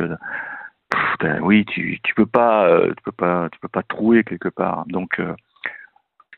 T'as- 1.18 1.40
oui, 1.40 1.64
tu, 1.64 1.98
tu 2.04 2.14
peux 2.14 2.26
pas, 2.26 2.68
euh, 2.68 2.88
tu 2.94 3.02
peux 3.04 3.12
pas, 3.12 3.48
tu 3.50 3.58
peux 3.58 3.68
pas 3.68 3.82
trouer 3.82 4.22
quelque 4.22 4.48
part. 4.48 4.84
Donc 4.86 5.18
euh, 5.18 5.34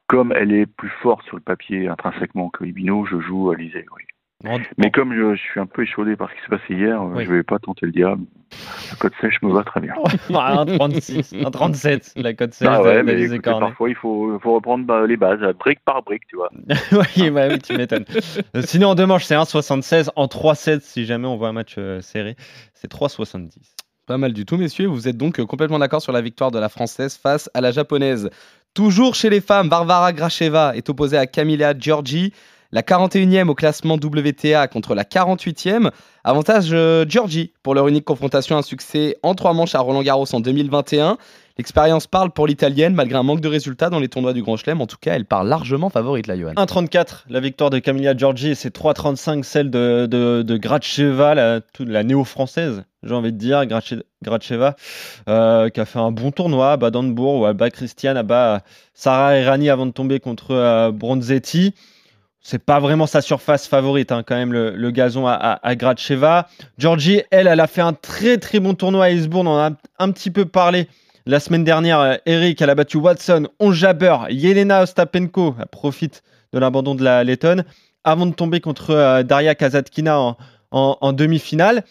comme 0.07 0.33
elle 0.33 0.53
est 0.53 0.67
plus 0.67 0.91
forte 1.03 1.25
sur 1.27 1.37
le 1.37 1.43
papier 1.43 1.89
intrinsèquement 1.89 2.51
que 2.51 2.65
Ibino, 2.65 3.05
je 3.07 3.21
joue 3.21 3.51
à 3.51 3.57
l'Isée. 3.57 3.87
Oui. 3.95 4.03
En- 4.46 4.58
Mais 4.79 4.91
comme 4.91 5.14
je, 5.14 5.35
je 5.35 5.41
suis 5.41 5.61
un 5.61 5.67
peu 5.67 5.82
échaudé 5.82 6.17
par 6.17 6.29
ce 6.31 6.35
qui 6.35 6.41
s'est 6.43 6.49
passé 6.49 6.75
hier, 6.75 7.00
euh, 7.02 7.12
Oui. 7.14 7.25
je 7.25 7.32
vais 7.32 7.43
pas 7.43 7.58
tenter 7.58 7.87
le 7.87 7.93
diable. 7.93 8.23
La 8.91 8.96
côte 8.96 9.12
sèche 9.20 9.41
me 9.43 9.52
va 9.52 9.64
très 9.64 9.81
bien. 9.81 9.94
Ah, 10.35 10.61
un 10.61 10.67
36, 10.67 11.35
un 11.44 11.50
37, 11.50 12.12
la 12.17 12.35
cote 12.35 12.52
16 12.55 12.69
Ah 12.70 12.82
ouais, 12.82 12.96
de- 12.99 13.02
mais 13.02 13.12
d'Alizé 13.12 13.35
écoutez, 13.35 13.50
Cornet. 13.50 13.67
parfois 13.67 13.88
il 13.88 13.94
faut, 13.96 14.38
faut 14.41 14.55
reprendre 14.55 14.85
bah, 14.85 15.06
les 15.06 15.17
bases, 15.17 15.41
brique 15.58 15.81
par 15.85 16.02
brique, 16.02 16.23
tu 16.29 16.37
vois. 16.37 16.50
oui, 17.17 17.31
bah 17.31 17.49
oui, 17.50 17.58
tu 17.58 17.76
m'étonnes. 17.76 18.05
Euh, 18.55 18.62
Sinon, 18.62 18.88
en 18.91 18.94
deux 18.94 19.06
manches, 19.06 19.25
c'est 19.25 19.35
1,76. 19.35 20.11
En 20.17 20.26
3-7, 20.26 20.81
si 20.82 21.05
jamais 21.06 21.26
on 21.26 21.37
voit 21.37 21.49
un 21.49 21.52
match 21.52 21.75
euh, 21.79 22.00
serré, 22.00 22.37
c'est 22.75 22.91
3,70. 22.91 23.50
Pas 24.06 24.19
mal 24.19 24.35
du 24.35 24.44
tout, 24.44 24.58
messieurs. 24.58 24.87
Vous 24.87 25.08
êtes 25.08 25.17
donc 25.17 25.41
euh, 25.41 25.46
complètement 25.46 25.79
d'accord 25.79 26.02
sur 26.02 26.12
la 26.12 26.20
victoire 26.20 26.50
de 26.50 26.58
la 26.58 26.69
française 26.69 27.17
face 27.17 27.49
à 27.55 27.61
la 27.62 27.70
japonaise. 27.70 28.29
Toujours 28.75 29.14
chez 29.14 29.31
les 29.31 29.41
femmes, 29.41 29.69
Varvara 29.69 30.12
Gracheva 30.12 30.76
est 30.76 30.88
opposée 30.91 31.17
à 31.17 31.26
Camilla 31.26 31.73
Giorgi. 31.79 32.32
La 32.75 32.82
41e 32.82 33.47
au 33.47 33.55
classement 33.55 33.94
WTA 33.94 34.67
contre 34.67 34.97
la 34.97 35.05
48e. 35.05 35.93
Avantage 36.25 36.71
euh, 36.73 37.06
Giorgi 37.09 37.53
pour 37.62 37.73
leur 37.73 37.87
unique 37.87 38.05
confrontation, 38.05 38.56
un 38.56 38.62
succès 38.62 39.17
en 39.23 39.37
trois 39.37 39.53
manches 39.53 39.76
à 39.76 39.79
Roland 39.79 40.03
Garros 40.03 40.26
en 40.35 40.41
2021. 40.41 41.17
L'expérience 41.56 42.08
parle 42.08 42.32
pour 42.32 42.49
l'italienne 42.49 42.94
malgré 42.94 43.17
un 43.17 43.22
manque 43.22 43.41
de 43.41 43.46
résultats 43.46 43.91
dans 43.91 44.01
les 44.01 44.08
tournois 44.08 44.32
du 44.32 44.43
Grand 44.43 44.56
Chelem. 44.56 44.81
En 44.81 44.89
tout 44.89 44.96
cas, 45.01 45.15
elle 45.15 45.25
part 45.25 45.44
largement 45.44 45.89
favorite, 45.89 46.27
la 46.27 46.37
Johan. 46.37 46.55
1,34 46.55 47.27
la 47.29 47.39
victoire 47.39 47.70
de 47.70 47.79
Camilla 47.79 48.17
Giorgi 48.17 48.49
et 48.49 48.55
c'est 48.56 48.77
3,35 48.77 49.44
celle 49.44 49.70
de, 49.70 50.06
de, 50.06 50.56
Gracheva, 50.56 51.37
la, 51.37 51.60
la 51.79 52.03
néo-française, 52.03 52.82
j'ai 53.05 53.15
envie 53.15 53.31
de 53.32 53.39
dire, 53.39 53.67
Grache- 53.67 54.03
Gracheva, 54.20 54.75
euh, 55.29 55.69
qui 55.69 55.79
a 55.79 55.84
fait 55.84 56.01
un 56.01 56.10
bon 56.10 56.32
tournoi 56.32 56.72
à 56.72 56.77
Badenbourg 56.77 57.43
où 57.43 57.46
elle 57.46 57.55
bat 57.55 57.70
Christiane, 57.70 58.17
elle 58.17 58.27
bat 58.27 58.65
Sarah 58.94 59.37
Errani 59.37 59.70
avant 59.70 59.87
de 59.87 59.93
tomber 59.93 60.19
contre 60.19 60.51
euh, 60.51 60.91
Bronzetti. 60.91 61.72
C'est 62.46 62.63
pas 62.63 62.79
vraiment 62.79 63.06
sa 63.06 63.22
surface 63.22 63.67
favorite, 63.67 64.13
hein, 64.13 64.22
quand 64.22 64.34
même, 64.34 64.53
le, 64.53 64.91
gazon 64.91 65.27
à, 65.27 65.32
à, 65.32 65.72
à. 65.72 66.46
Georgie, 66.77 67.22
elle, 67.31 67.46
elle 67.46 67.58
a 67.58 67.67
fait 67.67 67.81
un 67.81 67.94
très 67.94 68.36
très 68.36 68.60
bon 68.60 68.74
tournoi 68.74 69.06
à 69.06 69.10
Eastbourne. 69.10 69.48
On 69.48 69.53
en 69.53 69.70
a 69.70 69.77
un 69.98 70.10
petit 70.10 70.31
peu 70.31 70.44
parlé 70.44 70.86
la 71.24 71.41
semaine 71.41 71.65
dernière. 71.65 72.01
Euh, 72.01 72.17
Eric, 72.27 72.60
elle 72.60 72.69
a 72.69 72.74
battu 72.74 72.98
Watson, 72.98 73.48
Onjaber, 73.60 74.27
Yelena 74.29 74.82
Ostapenko. 74.82 75.56
Elle 75.58 75.67
profite 75.69 76.22
de 76.53 76.58
l'abandon 76.58 76.94
de 76.94 77.03
la 77.03 77.24
Lettonne 77.24 77.65
avant 78.05 78.27
de 78.27 78.34
tomber 78.34 78.60
contre 78.60 78.91
euh, 78.91 79.22
Daria 79.22 79.55
Kazatkina 79.55 80.36
en, 80.70 81.13
demi-finale. 81.15 81.82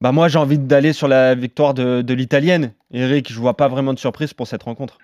Bah 0.00 0.12
moi, 0.12 0.28
j'ai 0.28 0.38
envie 0.38 0.58
d'aller 0.58 0.92
sur 0.92 1.08
la 1.08 1.34
victoire 1.34 1.74
de, 1.74 2.02
de 2.02 2.14
l'italienne. 2.14 2.74
Eric, 2.92 3.32
je 3.32 3.40
vois 3.40 3.56
pas 3.56 3.66
vraiment 3.66 3.92
de 3.92 3.98
surprise 3.98 4.34
pour 4.34 4.46
cette 4.46 4.62
rencontre. 4.62 4.98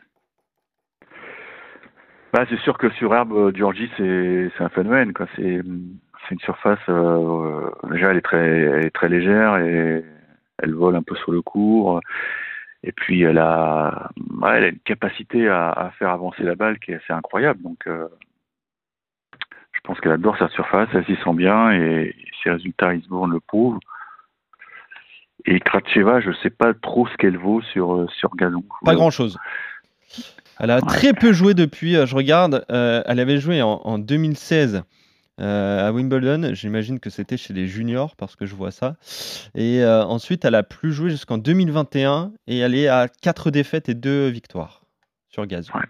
Bah, 2.37 2.45
c'est 2.50 2.61
sûr 2.61 2.76
que 2.76 2.90
sur 2.90 3.14
herbe, 3.14 3.33
euh, 3.33 3.52
Georgie, 3.55 3.90
c'est 3.97 4.62
un 4.62 4.69
phénomène. 4.69 5.14
C'est 5.38 5.43
une 5.43 6.40
surface. 6.40 6.78
euh, 6.90 6.93
euh, 6.93 7.88
déjà, 7.90 8.11
elle 8.11 8.19
est, 8.19 8.21
très, 8.21 8.47
elle 8.47 8.85
est 8.85 8.90
très 8.90 9.09
légère 9.09 9.57
et 9.57 10.05
elle 10.59 10.75
vole 10.75 10.97
un 10.97 11.02
peu 11.02 11.16
sur 11.16 11.33
le 11.33 11.40
court. 11.40 11.99
Et 12.83 12.93
puis, 12.93 13.23
elle 13.23 13.38
a, 13.38 14.11
une 14.43 14.78
capacité 14.85 15.49
à, 15.49 15.90
faire 15.99 16.11
avancer 16.11 16.43
la 16.43 16.57
balle 16.57 16.78
qui 16.78 16.90
est 16.90 16.97
assez 16.97 17.14
incroyable. 17.14 17.62
Donc, 17.62 17.85
je 17.87 19.81
pense 19.83 19.99
qu'elle 20.00 20.12
adore 20.12 20.37
sa 20.37 20.50
surface, 20.50 20.90
elle 20.93 21.07
s'y 21.07 21.16
sent 21.16 21.33
bien 21.33 21.73
et 21.73 22.14
ses 22.45 22.50
résultats 22.50 22.88
à 22.88 22.95
Eastbourne 22.95 23.33
le 23.33 23.40
prouvent. 23.40 23.81
Et 25.47 25.59
Kracheva, 25.59 26.21
je 26.21 26.33
sais 26.43 26.50
pas 26.50 26.75
trop 26.75 27.07
ce 27.07 27.16
qu'elle 27.16 27.38
vaut 27.38 27.62
sur, 27.62 28.07
sur. 28.12 28.28
Pas 28.85 28.95
grand 28.95 29.11
chose. 29.11 29.38
Elle 30.61 30.71
a 30.71 30.81
très 30.81 31.13
peu 31.13 31.33
joué 31.33 31.55
depuis, 31.55 31.97
euh, 31.97 32.07
je 32.07 32.15
regarde, 32.17 32.65
euh, 32.71 33.03
elle 33.07 33.21
avait 33.21 33.39
joué 33.39 33.61
en, 33.63 33.81
en 33.85 33.99
2016 33.99 34.83
euh, 35.39 35.89
à 35.89 35.93
Wimbledon. 35.93 36.55
J'imagine 36.55 36.99
que 36.99 37.11
c'était 37.11 37.37
chez 37.37 37.53
les 37.53 37.67
juniors 37.67 38.17
parce 38.17 38.37
que 38.37 38.47
je 38.47 38.55
vois 38.55 38.71
ça. 38.71 38.97
Et 39.55 39.83
euh, 39.83 40.03
ensuite, 40.05 40.45
elle 40.45 40.55
a 40.55 40.63
plus 40.63 40.93
joué 40.93 41.11
jusqu'en 41.11 41.37
2021 41.39 42.33
et 42.47 42.59
elle 42.59 42.75
est 42.75 42.89
à 42.89 43.09
4 43.09 43.51
défaites 43.51 43.89
et 43.91 43.95
2 43.95 44.29
victoires 44.29 44.83
sur 45.29 45.47
gazon. 45.47 45.73
Ouais. 45.75 45.83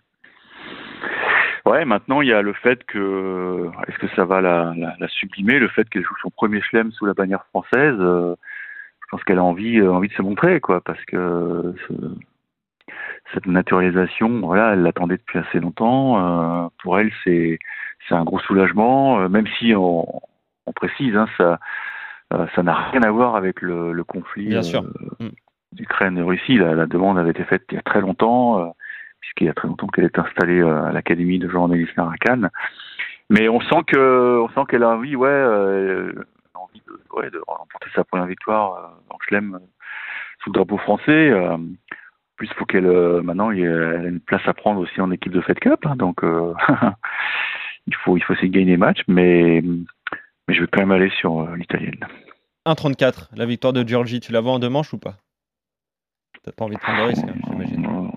Ouais, 1.65 1.85
maintenant 1.85 2.21
il 2.21 2.29
y 2.29 2.33
a 2.33 2.43
le 2.43 2.53
fait 2.53 2.85
que 2.85 3.69
est-ce 3.89 3.99
que 3.99 4.07
ça 4.15 4.25
va 4.25 4.41
la, 4.41 4.73
la, 4.77 4.95
la 5.01 5.09
sublimer, 5.09 5.59
le 5.59 5.67
fait 5.67 5.89
qu'elle 5.91 6.05
joue 6.05 6.15
son 6.23 6.31
premier 6.31 6.61
chelem 6.63 6.93
sous 6.93 7.07
la 7.07 7.13
bannière 7.13 7.45
française. 7.47 7.97
euh, 7.99 8.37
je 9.03 9.07
pense 9.11 9.25
qu'elle 9.25 9.39
a 9.39 9.43
envie 9.45 9.81
euh, 9.81 9.93
envie 9.93 10.07
de 10.09 10.13
se 10.15 10.23
montrer 10.23 10.61
quoi, 10.61 10.81
parce 10.81 11.05
que 11.07 11.75
cette 13.35 13.47
naturalisation, 13.47 14.41
voilà, 14.41 14.73
elle 14.73 14.83
l'attendait 14.83 15.17
depuis 15.17 15.39
assez 15.39 15.61
longtemps. 15.61 16.65
euh, 16.65 16.69
pour 16.83 16.99
elle, 16.99 17.11
c'est 17.25 17.59
c'est 18.09 18.15
un 18.15 18.25
gros 18.25 18.39
soulagement, 18.41 19.21
euh, 19.21 19.29
même 19.29 19.47
si 19.59 19.75
on, 19.75 20.07
on 20.67 20.73
précise, 20.73 21.17
hein, 21.17 21.27
ça 21.37 21.59
euh, 22.33 22.47
ça 22.55 22.63
n'a 22.63 22.75
rien 22.75 23.03
à 23.03 23.11
voir 23.11 23.37
avec 23.37 23.61
le, 23.63 23.93
le 23.93 24.05
conflit 24.05 24.49
Mm. 25.21 25.29
d'Ukraine-Russie. 25.73 26.57
La, 26.59 26.75
la 26.75 26.87
demande 26.87 27.19
avait 27.19 27.31
été 27.31 27.45
faite 27.45 27.65
il 27.71 27.75
y 27.75 27.79
a 27.79 27.83
très 27.83 28.01
longtemps. 28.01 28.73
puisqu'il 29.21 29.47
y 29.47 29.51
a 29.51 29.55
très 29.55 29.67
longtemps 29.69 29.89
qu'elle 29.89 30.05
est 30.05 30.19
installée 30.19 30.61
à 30.63 30.93
l'académie 30.93 31.39
de 31.41 31.49
Jean-Annelies 31.49 31.89
Narakan. 31.97 32.49
Mais 33.31 33.49
on 33.49 33.61
sent 33.61 33.83
que, 33.89 34.41
on 34.41 34.49
sent 34.51 34.61
qu'elle 34.69 34.85
a 34.85 34.91
envie, 34.91 35.17
ouais, 35.17 35.29
envie 36.55 36.83
de, 36.87 36.93
ouais, 37.17 37.31
de 37.31 37.41
remporter 37.47 37.89
sa 37.95 38.05
première 38.05 38.27
victoire 38.27 38.93
en 39.11 39.17
Chelem 39.29 39.59
sous 40.43 40.51
le 40.51 40.55
drapeau 40.55 40.79
français. 40.79 41.33
Plus, 42.37 42.49
faut 42.59 42.67
qu'elle, 42.67 42.87
euh, 42.87 43.23
maintenant, 43.23 43.51
elle 43.51 43.73
a 43.73 44.09
une 44.09 44.21
place 44.21 44.47
à 44.47 44.53
prendre 44.53 44.81
aussi 44.81 45.01
en 45.01 45.11
équipe 45.11 45.33
de 45.33 45.41
Fed 45.41 45.59
Cup, 45.59 45.87
hein, 45.87 45.97
donc 45.97 46.23
euh, 46.23 46.53
il 47.87 47.95
faut, 47.95 48.17
il 48.17 48.23
faut 48.23 48.35
essayer 48.35 48.49
de 48.49 48.55
gagner 48.55 48.73
des 48.73 48.77
matchs, 48.77 49.03
mais, 49.09 49.63
mais 50.47 50.55
je 50.55 50.61
vais 50.61 50.67
quand 50.71 50.81
même 50.81 50.93
aller 50.93 51.11
sur 51.19 51.41
euh, 51.41 51.57
l'italienne. 51.57 51.99
1,34, 52.67 53.29
la 53.37 53.47
victoire 53.47 53.73
de 53.73 53.87
Georgie. 53.87 54.21
Tu 54.21 54.33
la 54.33 54.41
vois 54.41 54.53
en 54.53 54.59
deux 54.59 54.69
manches 54.69 54.93
ou 54.93 54.99
pas? 54.99 55.17
T'as 56.43 56.53
pas 56.53 56.65
envie 56.65 56.77
de 56.77 56.81
prendre 56.81 57.03
de 57.03 57.07
risque, 57.09 57.25
hein, 57.25 57.35
j'imagine. 57.49 58.11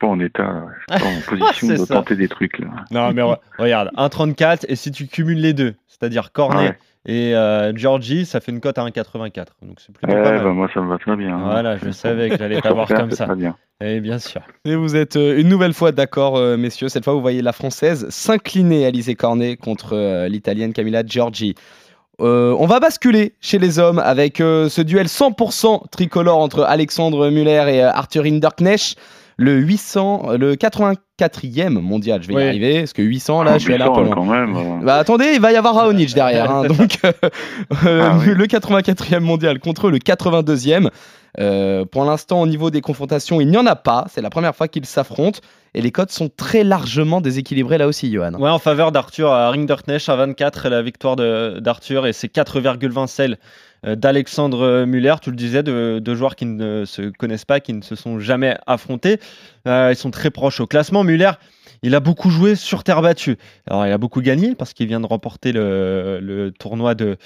Suis 0.00 0.06
pas- 0.08 0.14
je 0.16 0.20
suis 0.20 0.36
pas 0.38 0.44
en 0.46 0.54
état, 0.54 0.64
je 0.90 0.94
suis 0.96 1.04
pas 1.04 1.08
en 1.08 1.38
position 1.48 1.68
de 1.68 1.76
ça. 1.76 1.94
tenter 1.94 2.16
des 2.16 2.28
trucs 2.28 2.58
là. 2.58 2.68
Non, 2.90 3.12
mais 3.12 3.22
re- 3.22 3.38
regarde, 3.58 3.90
1,34 3.96 4.64
et 4.68 4.76
si 4.76 4.90
tu 4.92 5.06
cumules 5.06 5.40
les 5.40 5.52
deux, 5.52 5.74
c'est-à-dire 5.86 6.32
Cornet 6.32 6.68
Ouais. 6.68 6.78
et 7.06 7.34
euh, 7.34 7.72
Georgie, 7.76 8.24
ça 8.26 8.40
fait 8.40 8.52
une 8.52 8.60
cote 8.60 8.78
à 8.78 8.84
1,84. 8.84 9.46
Donc 9.62 9.78
c'est 9.78 9.92
plutôt 9.92 10.12
Ouais, 10.14 10.22
pas 10.22 10.32
mal. 10.32 10.44
bah, 10.44 10.50
moi 10.52 10.68
ça 10.72 10.80
me 10.80 10.88
va 10.88 10.98
très 10.98 11.16
bien. 11.16 11.34
hein. 11.36 11.42
Voilà, 11.44 11.76
je 11.78 11.90
savais 11.92 12.30
que 12.30 12.38
j'allais 12.38 12.60
t'avoir 12.60 12.86
comme 12.88 13.10
ça. 13.10 13.26
Très 13.26 13.34
bien. 13.36 13.56
Et 13.80 14.00
bien 14.00 14.18
sûr. 14.18 14.40
Et 14.64 14.74
vous 14.74 14.96
êtes 14.96 15.16
euh, 15.16 15.38
une 15.40 15.48
nouvelle 15.48 15.72
fois 15.72 15.92
d'accord, 15.92 16.36
euh, 16.36 16.56
messieurs. 16.56 16.88
Cette 16.88 17.04
fois, 17.04 17.12
vous 17.14 17.20
voyez 17.20 17.42
la 17.42 17.52
française 17.52 18.08
s'incliner, 18.10 18.86
Alizé 18.86 19.14
Cornet, 19.14 19.56
contre 19.56 19.94
euh, 19.94 20.28
l'italienne 20.28 20.72
Camilla 20.72 21.04
Giorgi. 21.06 21.54
Euh, 22.20 22.52
on 22.58 22.66
va 22.66 22.80
basculer 22.80 23.34
chez 23.40 23.60
les 23.60 23.78
hommes 23.78 24.00
avec 24.00 24.40
euh, 24.40 24.68
ce 24.68 24.82
duel 24.82 25.06
100% 25.06 25.88
tricolore 25.90 26.38
entre 26.38 26.64
Alexandre 26.64 27.30
Muller 27.30 27.64
et 27.68 27.84
euh, 27.84 27.90
Arthur 27.92 28.24
Hinderknecht. 28.24 28.96
Le 29.40 29.54
800, 29.56 30.32
le 30.36 30.56
84e 30.56 31.68
mondial, 31.70 32.22
je 32.22 32.28
vais 32.28 32.34
Oui. 32.34 32.42
y 32.42 32.46
arriver, 32.48 32.78
parce 32.80 32.92
que 32.92 33.02
800, 33.02 33.44
là, 33.44 33.54
je 33.58 33.62
suis 33.64 33.72
allé 33.74 33.84
un 33.84 33.92
peu 33.92 34.02
loin. 34.02 34.14
quand 34.14 34.24
même. 34.24 34.56
euh, 34.56 34.84
Bah 34.84 34.96
attendez, 34.96 35.30
il 35.34 35.40
va 35.40 35.52
y 35.52 35.56
avoir 35.56 35.76
Raonic 35.76 36.12
derrière. 36.12 36.50
hein, 36.50 36.64
donc 36.68 36.98
euh, 37.04 37.12
euh, 37.86 38.02
Ah 38.10 38.16
oui. 38.18 38.34
le 38.34 38.46
84e 38.46 39.20
mondial 39.20 39.60
contre 39.60 39.90
le 39.90 39.98
82e. 39.98 40.90
Euh, 41.38 41.84
pour 41.84 42.04
l'instant, 42.04 42.40
au 42.40 42.46
niveau 42.48 42.70
des 42.70 42.80
confrontations, 42.80 43.40
il 43.40 43.48
n'y 43.48 43.56
en 43.56 43.66
a 43.66 43.76
pas. 43.76 44.06
C'est 44.12 44.22
la 44.22 44.30
première 44.30 44.56
fois 44.56 44.66
qu'ils 44.66 44.86
s'affrontent. 44.86 45.38
Et 45.74 45.82
les 45.82 45.92
codes 45.92 46.10
sont 46.10 46.28
très 46.34 46.64
largement 46.64 47.20
déséquilibrés 47.20 47.78
là 47.78 47.86
aussi, 47.86 48.10
Johan. 48.10 48.32
Ouais, 48.34 48.50
en 48.50 48.58
faveur 48.58 48.90
d'Arthur 48.90 49.30
à 49.30 49.50
Rinderknecht 49.50 50.08
à 50.08 50.16
24 50.16 50.66
et 50.66 50.70
la 50.70 50.82
victoire 50.82 51.14
de- 51.14 51.58
d'Arthur 51.60 52.06
et 52.06 52.12
ses 52.12 52.26
4,20 52.28 53.06
celles 53.06 53.36
d'Alexandre 53.84 54.84
Muller. 54.84 55.14
Tu 55.22 55.30
le 55.30 55.36
disais, 55.36 55.62
de 55.62 56.14
joueurs 56.14 56.36
qui 56.36 56.46
ne 56.46 56.84
se 56.84 57.10
connaissent 57.10 57.44
pas, 57.44 57.60
qui 57.60 57.72
ne 57.72 57.82
se 57.82 57.94
sont 57.94 58.18
jamais 58.18 58.56
affrontés. 58.66 59.20
Euh, 59.66 59.90
ils 59.92 59.96
sont 59.96 60.10
très 60.10 60.30
proches 60.30 60.60
au 60.60 60.66
classement. 60.66 61.04
Muller, 61.04 61.32
il 61.82 61.94
a 61.94 62.00
beaucoup 62.00 62.30
joué 62.30 62.54
sur 62.54 62.84
terre 62.84 63.02
battue. 63.02 63.36
Alors, 63.68 63.86
il 63.86 63.92
a 63.92 63.98
beaucoup 63.98 64.20
gagné 64.20 64.54
parce 64.54 64.72
qu'il 64.72 64.86
vient 64.86 65.00
de 65.00 65.06
remporter 65.06 65.52
le, 65.52 66.52
tournoi 66.58 66.94
de, 66.94 67.16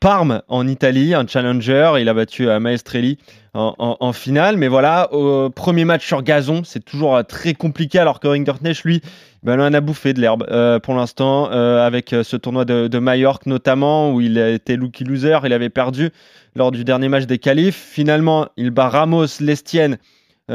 Parme 0.00 0.42
en 0.48 0.66
Italie, 0.66 1.14
un 1.14 1.26
challenger. 1.26 1.94
Il 2.00 2.08
a 2.08 2.14
battu 2.14 2.48
euh, 2.48 2.58
Maestrelli 2.58 3.18
en, 3.54 4.12
finale. 4.12 4.56
Mais 4.56 4.68
voilà, 4.68 5.12
au 5.12 5.50
premier 5.50 5.84
match 5.84 6.06
sur 6.06 6.22
gazon, 6.22 6.62
c'est 6.64 6.84
toujours 6.84 7.16
euh, 7.16 7.22
très 7.22 7.54
compliqué 7.54 7.98
alors 7.98 8.20
que 8.20 8.28
Rinderknecht, 8.28 8.82
lui, 8.84 9.02
ben, 9.42 9.60
en 9.60 9.72
a 9.72 9.80
bouffé 9.80 10.14
de 10.14 10.20
l'herbe 10.20 10.46
euh, 10.50 10.78
pour 10.78 10.94
l'instant 10.94 11.46
avec 11.46 12.14
ce 12.22 12.36
tournoi 12.36 12.64
de, 12.64 12.88
de 12.88 12.98
Majorque 12.98 13.46
notamment 13.46 14.12
où 14.12 14.20
il 14.20 14.38
été 14.38 14.76
lucky 14.76 15.04
loser, 15.04 15.38
il 15.44 15.52
avait 15.52 15.68
perdu 15.68 16.10
lors 16.54 16.70
du 16.70 16.84
dernier 16.84 17.08
match 17.08 17.24
des 17.24 17.38
qualifs. 17.38 17.76
Finalement, 17.76 18.48
il 18.56 18.70
bat 18.70 18.88
Ramos 18.88 19.40
Lestienne 19.40 19.98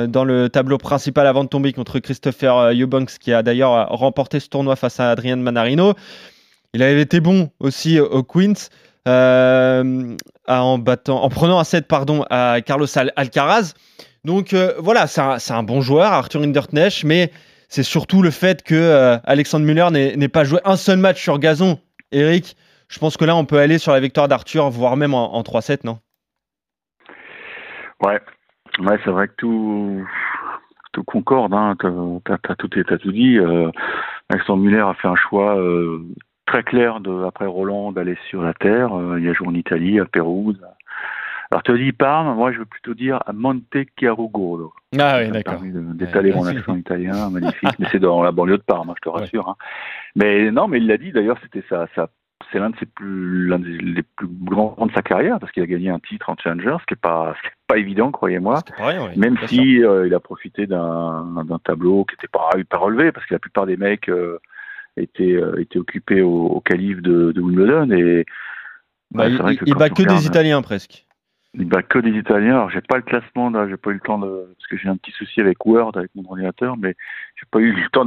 dans 0.06 0.24
le 0.24 0.50
tableau 0.50 0.78
principal 0.78 1.26
avant 1.26 1.44
de 1.44 1.50
tomber 1.50 1.74
contre 1.74 1.98
Christopher 2.00 2.56
euh, 2.58 2.74
Eubanks 2.74 3.18
qui 3.20 3.34
a 3.34 3.42
d'ailleurs 3.42 3.74
euh, 3.74 3.86
remporté 3.86 4.40
ce 4.40 4.50
tournoi 4.50 4.76
face 4.76 5.00
à 5.00 5.10
Adrian 5.10 5.38
Manarino. 5.38 5.94
Il 6.74 6.84
avait 6.84 7.02
été 7.02 7.20
bon 7.22 7.50
aussi 7.60 8.00
au 8.00 8.22
Queens 8.24 8.70
euh, 9.08 10.16
en 10.48 10.80
prenant 10.84 11.60
un 11.60 11.64
set 11.64 11.88
pardon 11.88 12.26
à 12.30 12.60
Carlos 12.62 12.88
Al- 12.96 13.14
Alcaraz. 13.16 13.74
Donc 14.26 14.54
euh, 14.54 14.74
voilà, 14.78 15.08
c'est 15.08 15.22
un, 15.54 15.64
bon 15.64 15.82
joueur, 15.82 16.12
Arthur 16.12 16.42
Hinderknecht, 16.42 17.06
mais 17.06 17.32
c'est 17.70 17.84
surtout 17.84 18.22
le 18.22 18.30
fait 18.32 18.62
que 18.62 18.76
euh, 18.76 19.18
Alexandre 19.24 19.66
Muller 19.66 19.90
n'ait 19.92 20.28
pas 20.28 20.44
joué 20.44 20.60
un 20.66 20.76
seul 20.76 20.98
match 21.00 21.22
sur 21.22 21.40
gazon. 21.40 21.80
Eric, 22.12 22.58
je 22.90 23.00
pense 23.00 23.18
que 23.18 23.26
là, 23.26 23.36
on 23.36 23.46
peut 23.46 23.60
aller 23.60 23.78
sur 23.78 23.94
la 23.94 24.00
victoire 24.00 24.28
d'Arthur, 24.28 24.70
voire 24.70 24.98
même 24.98 25.14
en, 25.14 25.34
en 25.36 25.42
3-7, 25.42 25.80
non? 25.86 26.00
Ouais, 28.04 28.20
ouais 28.80 29.00
c'est 29.04 29.12
vrai 29.12 29.28
que 29.28 29.34
tout, 29.38 30.06
tout 30.94 31.04
concorde. 31.04 31.54
Hein. 31.54 31.76
T'as, 31.80 32.56
tout, 32.56 32.68
t'as 32.68 32.98
tout 32.98 33.12
dit. 33.12 33.38
Euh, 33.38 33.70
Alexandre 34.30 34.64
Muller 34.64 34.80
a 34.82 34.94
fait 34.96 35.08
un 35.08 35.16
choix 35.16 35.58
euh, 35.58 36.02
très 36.46 36.64
clair 36.64 37.00
de, 37.00 37.24
après 37.26 37.46
Roland 37.46 37.92
d'aller 37.92 38.18
sur 38.30 38.42
la 38.42 38.54
terre. 38.54 38.98
Euh, 38.98 39.20
il 39.20 39.28
a 39.30 39.34
joué 39.34 39.48
en 39.48 39.54
Italie, 39.54 40.00
à 40.00 40.06
Pérouse. 40.06 40.60
Alors 41.50 41.64
tu 41.64 41.72
as 41.72 41.78
dit 41.78 41.94
Parme, 41.94 42.36
moi 42.36 42.52
je 42.52 42.60
veux 42.60 42.66
plutôt 42.66 42.94
dire 42.94 43.20
à 43.26 43.32
Monte 43.32 43.64
Chiarugolo. 43.98 44.74
Ah 45.00 45.20
oui, 45.22 45.32
d'accord. 45.32 45.62
d'étaler 45.62 46.32
Ouais. 46.32 46.36
mon 46.38 46.46
accent 46.46 46.76
italien, 46.86 47.30
magnifique. 47.30 47.70
mais 47.80 47.88
c'est 47.90 48.00
dans 48.00 48.22
la 48.22 48.34
banlieue 48.34 48.58
de 48.58 48.64
Parme, 48.64 48.94
je 48.98 49.02
te 49.02 49.08
rassure. 49.10 49.48
hein. 49.48 49.56
Mais 50.18 50.52
non, 50.52 50.68
mais 50.68 50.80
il 50.80 50.88
l'a 50.88 50.98
dit 50.98 51.14
d'ailleurs, 51.14 51.38
c'était 51.42 51.64
ça, 51.70 51.88
ça 51.96 52.10
c'est 52.52 52.60
l'un 52.60 52.70
de 52.70 52.78
ses 52.78 52.86
plus, 52.86 53.48
l'un 53.48 53.60
des 53.60 54.04
plus 54.16 54.28
grands 54.28 54.76
de 54.86 54.92
sa 54.94 55.02
carrière 55.02 55.40
parce 55.40 55.52
qu'il 55.52 55.64
a 55.64 55.68
gagné 55.68 55.90
un 55.90 56.00
titre 56.00 56.30
en 56.30 56.36
Challenger, 56.38 56.78
ce 56.82 56.86
qui 56.86 56.94
est 56.94 57.02
pas, 57.02 57.34
ce 57.38 57.42
qui 57.42 57.48
est 57.48 57.52
pas 57.68 57.78
évident, 57.78 58.12
croyez-moi. 58.12 58.62
Même 59.18 59.38
si 59.48 59.84
euh, 59.84 60.08
il 60.08 60.14
a 60.14 60.20
profité 60.20 60.68
d'un 60.68 61.44
d'un 61.46 61.60
tableau 61.60 62.06
qui 62.06 62.16
n'était 62.16 62.28
pas, 62.28 62.50
pas 62.70 62.78
relevé, 62.78 63.12
parce 63.12 63.26
que 63.26 63.34
la 63.34 63.40
plupart 63.40 63.66
des 63.66 63.78
mecs 63.78 64.10
euh, 64.10 64.40
étaient, 64.98 65.34
euh, 65.36 65.60
étaient 65.60 65.80
occupés 65.80 66.22
au, 66.22 66.46
au 66.48 66.62
calife 66.62 67.02
de, 67.02 67.32
de 67.32 67.42
Wimbledon 67.42 67.92
et 67.92 68.26
Bah, 69.12 69.28
il 69.30 69.38
bat 69.76 69.90
que 69.90 69.96
des 70.04 70.04
regardes- 70.10 70.24
Italiens 70.26 70.62
presque. 70.62 71.07
Bat 71.54 71.82
que 71.84 72.00
des 72.00 72.12
Italiens. 72.12 72.54
Alors 72.56 72.70
j'ai 72.70 72.82
pas 72.82 72.98
le 72.98 73.02
classement, 73.04 73.50
là, 73.50 73.68
j'ai 73.68 73.78
pas 73.78 73.90
eu 73.92 73.96
le 73.96 74.00
temps 74.00 74.20
de 74.20 74.48
parce 74.56 74.68
que 74.68 74.78
j'ai 74.78 74.90
un 74.90 74.98
petit 74.98 75.12
souci 75.12 75.42
avec 75.42 75.66
Word, 75.66 75.94
avec 75.96 76.12
mon 76.16 76.24
ordinateur, 76.26 76.78
mais 76.78 76.96
j'ai 77.36 77.46
pas 77.50 77.60
eu 77.60 77.72
le 77.74 77.90
temps 77.90 78.06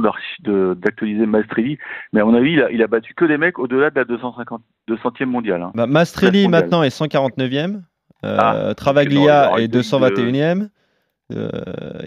d'actualiser 0.75 1.25
Maestrelli. 1.25 1.77
Mais 2.13 2.21
à 2.21 2.25
mon 2.25 2.33
avis, 2.33 2.53
il 2.53 2.61
a, 2.61 2.71
il 2.71 2.81
a 2.81 2.87
battu 2.87 3.13
que 3.13 3.25
des 3.25 3.37
mecs 3.37 3.59
au-delà 3.59 3.89
de 3.89 3.95
la 3.95 4.05
250, 4.05 4.61
200e 4.89 5.25
mondiale. 5.25 5.61
Hein. 5.63 5.71
Bah, 5.75 5.87
Mastrelli 5.87 6.43
mondiale. 6.43 6.63
maintenant 6.63 6.83
est 6.83 6.95
149e. 6.95 7.81
Euh, 8.23 8.37
Ah, 8.39 8.73
Travaglia 8.75 9.51
est 9.57 9.65
il 9.65 9.73
y 9.73 9.77
a 9.77 9.79
eu 9.79 9.81
221e. 9.81 10.69
Euh, 11.33 11.49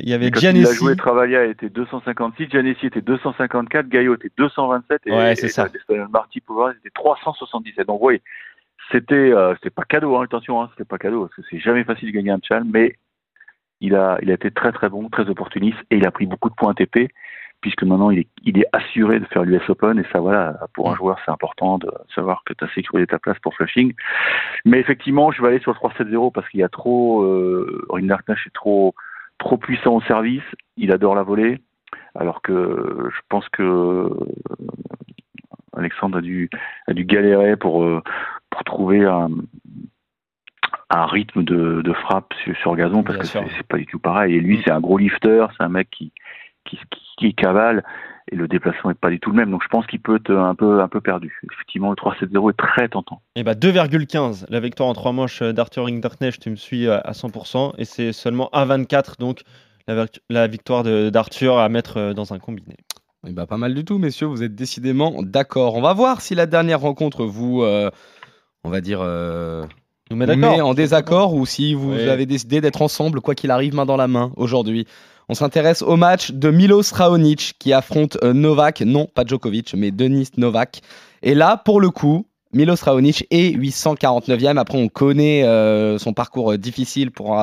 il 0.01 0.09
y 0.09 0.13
avait 0.13 0.31
quand 0.31 0.41
il 0.41 0.67
a 0.67 0.73
joué, 0.73 0.97
Travaglia 0.97 1.45
était 1.45 1.71
256, 1.71 2.51
Giannissi 2.51 2.87
était 2.87 3.01
254, 3.01 3.89
Gaillot 3.89 4.17
était 4.17 4.31
227 4.37 5.01
et, 5.07 5.11
Ouais, 5.13 5.33
et 5.33 5.49
ça. 5.49 5.67
Marty 6.11 6.41
Pouvoir 6.41 6.73
était 6.73 6.91
377. 6.95 7.87
Donc, 7.87 7.99
vous 7.99 8.05
voyez, 8.05 8.23
c'était 8.91 9.15
euh, 9.15 9.55
c'était 9.55 9.71
pas 9.71 9.85
cadeau, 9.85 10.17
hein, 10.17 10.25
attention, 10.25 10.63
hein, 10.63 10.69
c'était 10.73 10.89
pas 10.89 10.99
cadeau, 10.99 11.23
parce 11.27 11.35
que 11.35 11.43
c'est 11.51 11.59
jamais 11.59 11.85
facile 11.85 12.09
de 12.09 12.15
gagner 12.15 12.31
un 12.31 12.41
challenge, 12.43 12.69
mais 12.71 12.97
il 13.81 13.95
a, 13.95 14.19
il 14.23 14.31
a 14.31 14.35
été 14.35 14.51
très 14.51 14.73
très 14.73 14.89
bon, 14.89 15.09
très 15.09 15.29
opportuniste, 15.29 15.79
et 15.91 15.97
il 15.97 16.07
a 16.07 16.11
pris 16.11 16.27
beaucoup 16.27 16.51
de 16.51 16.55
points 16.55 16.73
ATP, 16.73 17.11
puisque 17.61 17.83
maintenant 17.83 18.11
il 18.11 18.21
est, 18.21 18.29
il 18.45 18.59
est 18.59 18.67
assuré 18.73 19.21
de 19.21 19.25
faire 19.27 19.45
l'US 19.45 19.69
Open, 19.69 19.99
et 19.99 20.05
ça 20.13 20.21
voilà, 20.21 20.59
pour 20.75 20.91
un 20.91 20.97
joueur 20.97 21.19
c'est 21.25 21.31
important 21.31 21.79
de 21.79 21.91
savoir 22.15 22.43
que 22.45 22.53
tu 22.55 22.65
as 22.65 22.69
sécurisé 22.75 23.07
ta 23.07 23.19
place 23.19 23.39
pour 23.41 23.55
Flushing. 23.55 23.95
Mais 24.65 24.81
effectivement, 24.81 25.33
je 25.33 25.43
vais 25.43 25.49
aller 25.49 25.61
sur 25.61 25.73
le 25.73 25.79
3-7-0 25.79 26.33
parce 26.33 26.49
qu'il 26.49 26.61
y 26.61 26.65
a 26.65 26.69
trop, 26.69 27.23
euh, 27.23 27.87
Rinderknecht 27.91 28.47
est 28.47 28.55
trop, 28.55 28.95
trop 29.39 29.57
puissant 29.57 29.95
au 29.97 30.01
service, 30.03 30.45
il 30.77 30.93
adore 30.93 31.15
la 31.15 31.23
volée, 31.23 31.61
alors 32.15 32.43
que 32.43 33.11
je 33.11 33.21
pense 33.29 33.49
que 33.49 34.11
Alexandre 35.77 36.19
a 36.19 36.21
dû, 36.21 36.51
a 36.89 36.93
dû 36.93 37.05
galérer 37.05 37.57
pour, 37.57 37.83
euh, 37.83 38.03
pour 38.51 38.65
trouver 38.65 39.05
un, 39.05 39.29
un 40.91 41.07
rythme 41.07 41.43
de, 41.45 41.83
de 41.83 41.93
frappe 41.93 42.33
sur, 42.45 42.57
sur 42.57 42.77
gazon 42.77 43.03
parce 43.03 43.19
Bien 43.33 43.43
que 43.45 43.51
c'est 43.57 43.67
pas 43.67 43.79
du 43.79 43.87
tout 43.87 43.99
pareil. 43.99 44.35
Et 44.35 44.41
lui, 44.41 44.59
Mm. 44.59 44.63
c'est 44.65 44.71
un 44.71 44.81
gros 44.81 44.99
lifter, 44.99 45.47
c'est 45.57 45.65
un 45.65 45.69
mec 45.69 45.89
qui, 45.91 46.13
qui, 46.65 46.79
qui, 46.91 47.01
qui 47.19 47.35
cavale. 47.35 47.83
et 48.33 48.37
le 48.37 48.49
déplacement 48.49 48.91
n'est 48.91 48.95
pas 48.95 49.11
du 49.11 49.21
tout 49.21 49.31
le 49.31 49.37
même. 49.37 49.51
Donc 49.51 49.63
je 49.63 49.69
pense 49.69 49.87
qu'il 49.87 50.01
peut 50.01 50.17
être 50.17 50.31
un 50.35 50.55
peu, 50.55 50.81
un 50.81 50.89
peu 50.89 51.01
perdu. 51.01 51.39
Effectivement, 51.53 51.91
le 51.91 51.97
3-7-0 51.97 52.51
est 52.51 52.57
très 52.57 52.89
tentant. 52.89 53.21
Et 53.37 53.43
bah 53.43 53.55
2,15 53.55 54.47
la 54.49 54.61
victoire 54.61 54.89
en 54.89 54.95
trois 54.95 55.13
manches 55.13 55.43
d'Arthur 55.43 55.85
Rinderknecht, 55.87 56.41
tu 56.41 56.51
me 56.51 56.57
suis 56.57 56.89
à 56.89 57.13
100%, 57.13 57.75
et 57.79 57.85
c'est 57.85 58.13
seulement 58.13 58.49
1,24 58.53 59.19
donc 59.19 59.43
la, 59.87 60.07
la 60.31 60.47
victoire 60.47 60.83
d'Arthur 60.85 61.59
à 61.59 61.69
mettre 61.69 62.15
dans 62.15 62.33
un 62.33 62.39
combiné. 62.39 62.77
Et 63.27 63.33
bah, 63.33 63.47
pas 63.47 63.57
mal 63.57 63.75
du 63.75 63.85
tout, 63.85 63.99
messieurs, 63.99 64.27
vous 64.27 64.43
êtes 64.43 64.55
décidément 64.55 65.23
d'accord. 65.23 65.77
On 65.77 65.81
va 65.81 65.95
voir 65.95 66.21
si 66.21 66.35
la 66.35 66.47
dernière 66.47 66.81
rencontre 66.81 67.25
vous, 67.25 67.63
euh, 67.63 67.91
on 68.65 68.71
va 68.71 68.81
dire, 68.81 69.01
euh, 69.03 69.65
nous 70.11 70.17
met, 70.17 70.61
en 70.61 70.75
désaccord 70.75 71.35
ou 71.35 71.47
si 71.47 71.75
vous 71.75 71.95
avez 71.95 72.27
décidé 72.27 72.61
d'être 72.61 72.83
ensemble, 72.83 73.21
quoi 73.23 73.35
qu'il 73.35 73.51
arrive, 73.51 73.75
main 73.75 73.87
dans 73.87 73.97
la 73.97 74.09
main 74.09 74.33
aujourd'hui. 74.37 74.87
On 75.31 75.35
s'intéresse 75.35 75.81
au 75.81 75.97
match 75.97 76.33
de 76.33 76.51
Milos 76.51 76.93
Raonic 76.93 77.55
qui 77.59 77.73
affronte 77.73 78.19
euh, 78.23 78.35
Novak, 78.35 78.83
non 78.83 79.07
pas 79.07 79.25
Djokovic, 79.25 79.75
mais 79.75 79.91
Denis 79.91 80.29
Novak. 80.37 80.83
Et 81.23 81.35
là, 81.35 81.57
pour 81.57 81.81
le 81.81 81.89
coup, 81.89 82.27
Milos 82.53 82.83
Raonic 82.83 83.27
est 83.31 83.57
849e. 83.57 84.59
Après, 84.59 84.77
on 84.77 84.89
connaît 84.89 85.43
son 85.99 86.13
parcours 86.13 86.57
difficile 86.59 87.11
pour, 87.11 87.43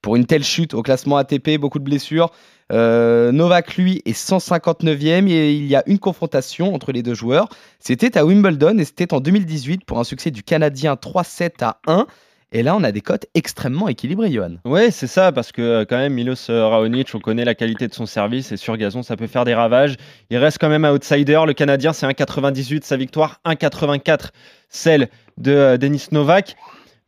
pour 0.00 0.16
une 0.16 0.24
telle 0.24 0.42
chute 0.42 0.72
au 0.72 0.82
classement 0.82 1.18
ATP, 1.18 1.58
beaucoup 1.58 1.78
de 1.78 1.84
blessures. 1.84 2.30
Euh, 2.70 3.32
Novak, 3.32 3.76
lui, 3.76 4.02
est 4.04 4.12
159e 4.12 5.28
et 5.28 5.52
il 5.52 5.66
y 5.66 5.76
a 5.76 5.82
une 5.86 5.98
confrontation 5.98 6.74
entre 6.74 6.92
les 6.92 7.02
deux 7.02 7.14
joueurs. 7.14 7.48
C'était 7.78 8.16
à 8.16 8.24
Wimbledon 8.24 8.78
et 8.78 8.84
c'était 8.84 9.12
en 9.12 9.20
2018 9.20 9.84
pour 9.84 9.98
un 9.98 10.04
succès 10.04 10.30
du 10.30 10.42
Canadien 10.42 10.94
3-7 10.94 11.62
à 11.62 11.78
1. 11.86 12.06
Et 12.52 12.64
là, 12.64 12.74
on 12.74 12.82
a 12.82 12.90
des 12.90 13.00
cotes 13.00 13.26
extrêmement 13.34 13.86
équilibrées, 13.86 14.32
Johan. 14.32 14.56
Ouais, 14.64 14.90
c'est 14.90 15.06
ça, 15.06 15.30
parce 15.30 15.52
que 15.52 15.62
euh, 15.62 15.84
quand 15.88 15.98
même, 15.98 16.14
Milos 16.14 16.50
euh, 16.50 16.66
Raonic, 16.66 17.14
on 17.14 17.20
connaît 17.20 17.44
la 17.44 17.54
qualité 17.54 17.86
de 17.86 17.94
son 17.94 18.06
service 18.06 18.50
et 18.50 18.56
sur 18.56 18.76
gazon, 18.76 19.04
ça 19.04 19.16
peut 19.16 19.28
faire 19.28 19.44
des 19.44 19.54
ravages. 19.54 19.96
Il 20.30 20.38
reste 20.38 20.58
quand 20.58 20.68
même 20.68 20.84
outsider. 20.84 21.40
Le 21.46 21.52
Canadien, 21.52 21.92
c'est 21.92 22.06
1,98 22.06 22.84
sa 22.84 22.96
victoire, 22.96 23.40
1,84 23.46 24.30
celle 24.68 25.08
de 25.38 25.76
Denis 25.76 26.06
Novak. 26.10 26.56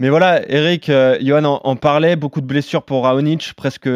Mais 0.02 0.08
voilà, 0.08 0.42
Eric, 0.50 0.88
euh, 0.88 1.16
Johan 1.20 1.44
en, 1.44 1.76
parlait, 1.76 2.16
beaucoup 2.16 2.40
de 2.40 2.46
blessures 2.46 2.82
pour 2.82 3.04
Raonic, 3.04 3.52
presque 3.54 3.88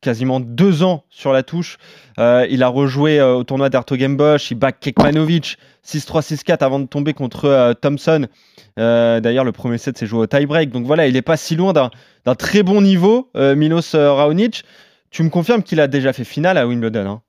quasiment 0.00 0.38
deux 0.38 0.84
ans 0.84 1.02
sur 1.10 1.32
la 1.32 1.42
touche. 1.42 1.76
Euh, 2.20 2.46
il 2.50 2.62
a 2.62 2.68
rejoué 2.68 3.18
euh, 3.18 3.34
au 3.34 3.42
tournoi 3.42 3.68
d'Artogenbosch, 3.68 4.52
il 4.52 4.54
bat 4.54 4.70
Kekmanovic 4.70 5.58
6-3, 5.84 6.36
6-4 6.36 6.58
avant 6.60 6.78
de 6.78 6.86
tomber 6.86 7.14
contre 7.14 7.74
Thompson. 7.80 8.28
D'ailleurs, 8.76 9.42
le 9.42 9.50
premier 9.50 9.76
set 9.76 9.98
s'est 9.98 10.06
joué 10.06 10.20
au 10.20 10.26
tie-break. 10.28 10.70
Donc 10.70 10.86
voilà, 10.86 11.08
il 11.08 11.14
n'est 11.14 11.20
pas 11.20 11.36
si 11.36 11.56
loin 11.56 11.72
d'un 11.72 12.34
très 12.36 12.62
bon 12.62 12.80
niveau, 12.80 13.28
Milos 13.34 13.92
Raonic. 13.92 14.62
Tu 15.10 15.24
me 15.24 15.30
confirmes 15.30 15.64
qu'il 15.64 15.80
a 15.80 15.88
déjà 15.88 16.12
fait 16.12 16.22
finale 16.22 16.58
à 16.58 16.66
Wimbledon 16.68 17.10
hein? 17.10 17.22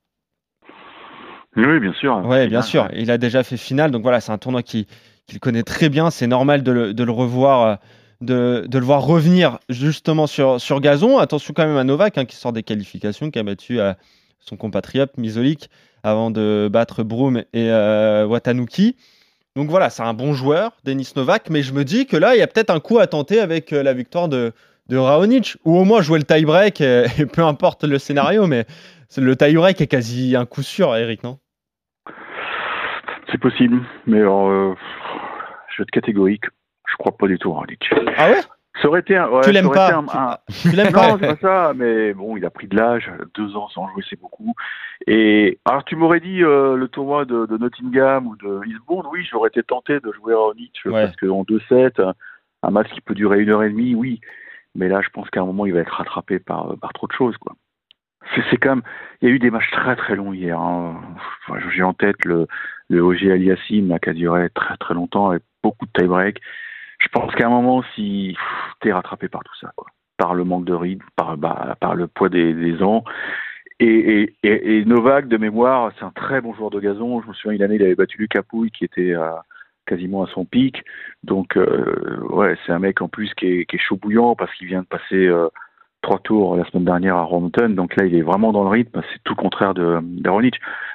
Oui, 1.58 1.80
bien 1.80 1.94
sûr. 1.94 2.22
Oui, 2.24 2.48
bien 2.50 2.62
sûr. 2.62 2.88
Il 2.94 3.10
a 3.10 3.18
déjà 3.18 3.42
fait 3.42 3.58
finale. 3.58 3.90
Donc 3.90 4.04
voilà, 4.04 4.20
c'est 4.20 4.32
un 4.32 4.38
tournoi 4.38 4.62
qui, 4.62 4.88
qu'il 5.28 5.40
connaît 5.40 5.64
très 5.64 5.90
bien. 5.90 6.12
C'est 6.12 6.28
normal 6.28 6.64
de 6.64 6.72
le, 6.72 7.12
revoir. 7.12 7.80
De, 8.22 8.68
le 8.72 8.80
voir 8.80 9.04
revenir 9.04 9.60
justement 9.70 10.28
sur, 10.28 10.80
gazon. 10.80 11.18
Attention 11.18 11.54
quand 11.56 11.66
même 11.66 11.78
à 11.78 11.84
Novak 11.84 12.18
hein, 12.18 12.26
qui 12.26 12.36
sort 12.36 12.54
des 12.54 12.64
qualifications, 12.64 13.32
qui 13.32 13.40
a 13.40 13.44
battu 13.44 13.80
euh, 13.80 13.94
son 14.40 14.58
compatriote 14.58 15.18
Mizolik 15.18 15.70
avant 16.04 16.32
de 16.32 16.70
battre 16.72 17.04
Broom 17.04 17.38
et 17.38 17.70
euh, 17.70 18.26
Watanuki. 18.26 18.96
Donc 19.56 19.70
voilà, 19.70 19.90
c'est 19.90 20.04
un 20.04 20.14
bon 20.14 20.34
joueur, 20.34 20.74
Denis 20.84 21.10
Novak, 21.16 21.50
mais 21.50 21.64
je 21.64 21.74
me 21.74 21.86
dis 21.86 22.06
que 22.06 22.18
là, 22.18 22.36
il 22.36 22.40
y 22.40 22.42
a 22.42 22.48
peut-être 22.48 22.70
un 22.70 22.80
coup 22.80 23.00
à 23.00 23.08
tenter 23.08 23.40
avec 23.40 23.72
euh, 23.72 23.84
la 23.84 23.94
victoire 23.94 24.28
de, 24.28 24.54
Raonic, 24.92 25.56
ou 25.66 25.78
au 25.78 25.84
moins 25.84 26.02
jouer 26.02 26.20
le 26.20 26.26
tie-break, 26.26 26.78
peu 27.34 27.42
importe 27.42 27.86
le 27.86 27.98
scénario, 27.98 28.46
mais 28.46 28.66
le 29.18 29.36
tie-break 29.36 29.82
est 29.82 29.88
quasi 29.88 30.36
un 30.36 30.46
coup 30.46 30.62
sûr, 30.62 30.96
Eric, 30.96 31.24
non? 31.24 31.40
C'est 33.36 33.42
possible, 33.42 33.82
mais 34.08 34.22
alors, 34.22 34.50
je 35.68 35.78
vais 35.78 35.84
être 35.84 35.92
catégorique. 35.92 36.46
Je 36.88 36.96
crois 36.96 37.18
pas 37.18 37.28
du 37.28 37.38
tout 37.38 37.52
en 37.52 37.66
Ah 38.16 38.30
ouais? 38.30 38.40
Ça 38.82 38.88
aurait 38.88 39.02
été 39.02 39.18
un, 39.18 39.30
tu 39.42 39.52
l'aimes 39.52 39.70
pas, 39.70 40.42
tu, 40.62 40.72
l'aimes 40.72 40.94
pas 40.94 41.10
Non, 41.10 41.18
c'est 41.20 41.36
pas 41.36 41.42
ça, 41.42 41.74
mais 41.76 42.14
bon, 42.14 42.38
il 42.38 42.46
a 42.46 42.50
pris 42.50 42.68
de 42.68 42.78
l'âge, 42.78 43.12
deux 43.34 43.58
ans 43.58 43.68
sans 43.68 43.90
jouer, 43.90 44.04
c'est 44.10 44.20
beaucoup. 44.20 44.54
Et 45.06 45.60
alors, 45.66 45.84
tu 45.84 45.98
m'aurais 45.98 46.22
dit 46.22 46.44
euh, 46.44 46.78
le 46.78 46.88
tournoi 46.88 47.26
de, 47.26 47.46
Nottingham 47.58 48.26
ou 48.26 48.38
de 48.38 48.62
Lisbonne, 48.62 49.06
oui, 49.12 49.28
j'aurais 49.30 49.50
été 49.50 49.64
tenté 49.64 50.00
de 50.00 50.12
jouer 50.14 50.34
à 50.34 50.40
Onic 50.40 50.80
parce 50.90 51.16
qu'en 51.18 51.44
2-7, 51.44 52.14
un 52.64 52.70
match 52.70 52.90
qui 52.92 53.02
peut 53.02 53.16
durer 53.16 53.42
une 53.42 53.50
heure 53.50 53.64
et 53.64 53.70
demie, 53.70 53.96
oui. 53.96 54.22
Mais 54.76 54.88
là, 54.88 55.02
je 55.02 55.10
pense 55.10 55.30
qu'à 55.30 55.42
un 55.42 55.46
moment, 55.46 55.66
il 55.66 55.74
va 55.74 55.82
être 55.82 55.94
rattrapé 55.94 56.40
par, 56.40 56.78
par 56.78 56.94
trop 56.94 57.08
de 57.08 57.14
choses, 57.14 57.36
quoi. 57.38 57.56
C'est 58.34 58.58
quand 58.58 58.80
il 59.22 59.30
y 59.30 59.32
a 59.32 59.36
eu 59.36 59.40
des 59.40 59.52
matchs 59.52 59.70
très 59.72 59.96
très 59.96 60.16
longs 60.16 60.34
hier. 60.34 60.60
Hein. 60.60 61.02
J'ai 61.74 61.84
en 61.84 61.94
tête 61.94 62.24
le, 62.26 62.48
le 62.90 63.02
OG 63.02 63.26
Aliassim 63.26 63.98
qui 64.02 64.10
a 64.10 64.14
duré 64.14 64.50
très 64.50 64.78
très 64.78 64.94
longtemps 64.94 65.30
avec 65.30 65.44
beaucoup 65.64 65.86
de 65.86 65.92
tie-break. 65.94 66.40
Je 67.00 67.08
pense 67.10 67.34
qu'à 67.36 67.48
un 67.48 67.50
moment, 67.50 67.84
si 67.94 68.38
t'es 68.82 68.92
rattrapé 68.92 69.28
par 69.28 69.44
tout 69.44 69.56
ça, 69.60 69.72
par 70.18 70.34
le 70.34 70.44
manque 70.44 70.66
de 70.66 70.74
rythme, 70.74 71.06
par, 71.16 71.38
bah, 71.38 71.78
le 71.96 72.08
poids 72.08 72.30
des, 72.30 72.82
ans. 72.82 73.04
Et, 73.80 74.34
Novak, 74.86 75.28
de 75.28 75.38
mémoire, 75.38 75.92
c'est 75.98 76.06
un 76.06 76.12
très 76.12 76.42
bon 76.42 76.54
joueur 76.54 76.70
de 76.70 76.80
gazon. 76.80 77.22
Je 77.22 77.28
me 77.28 77.34
souviens, 77.34 77.56
une 77.58 77.64
année, 77.64 77.76
il 77.76 77.84
avait 77.84 77.96
battu 77.96 78.18
Lucas 78.18 78.44
Pouille, 78.44 78.72
qui 78.72 78.86
était 78.86 79.14
quasiment 79.86 80.24
à 80.24 80.28
son 80.28 80.46
pic. 80.46 80.84
Donc, 81.24 81.58
euh, 81.58 82.20
ouais, 82.30 82.58
c'est 82.66 82.72
un 82.72 82.80
mec 82.80 83.02
en 83.02 83.08
plus 83.08 83.34
qui 83.36 83.48
est, 83.48 83.66
qui 83.66 83.76
est 83.76 83.80
chaud 83.80 83.98
bouillant 83.98 84.36
parce 84.36 84.54
qu'il 84.56 84.68
vient 84.68 84.82
de 84.82 84.88
passer 84.88 85.28
euh, 85.28 85.48
trois 86.06 86.20
tours 86.20 86.56
la 86.56 86.64
semaine 86.66 86.86
dernière 86.86 87.16
à 87.16 87.24
Rompton. 87.24 87.70
Donc 87.70 87.96
là, 87.96 88.06
il 88.06 88.16
est 88.16 88.22
vraiment 88.22 88.54
dans 88.54 88.64
le 88.64 88.70
rythme. 88.70 89.02
C'est 89.12 89.20
tout 89.24 89.34
le 89.36 89.42
contraire 89.42 89.74
de, 89.74 90.00
de 90.02 90.52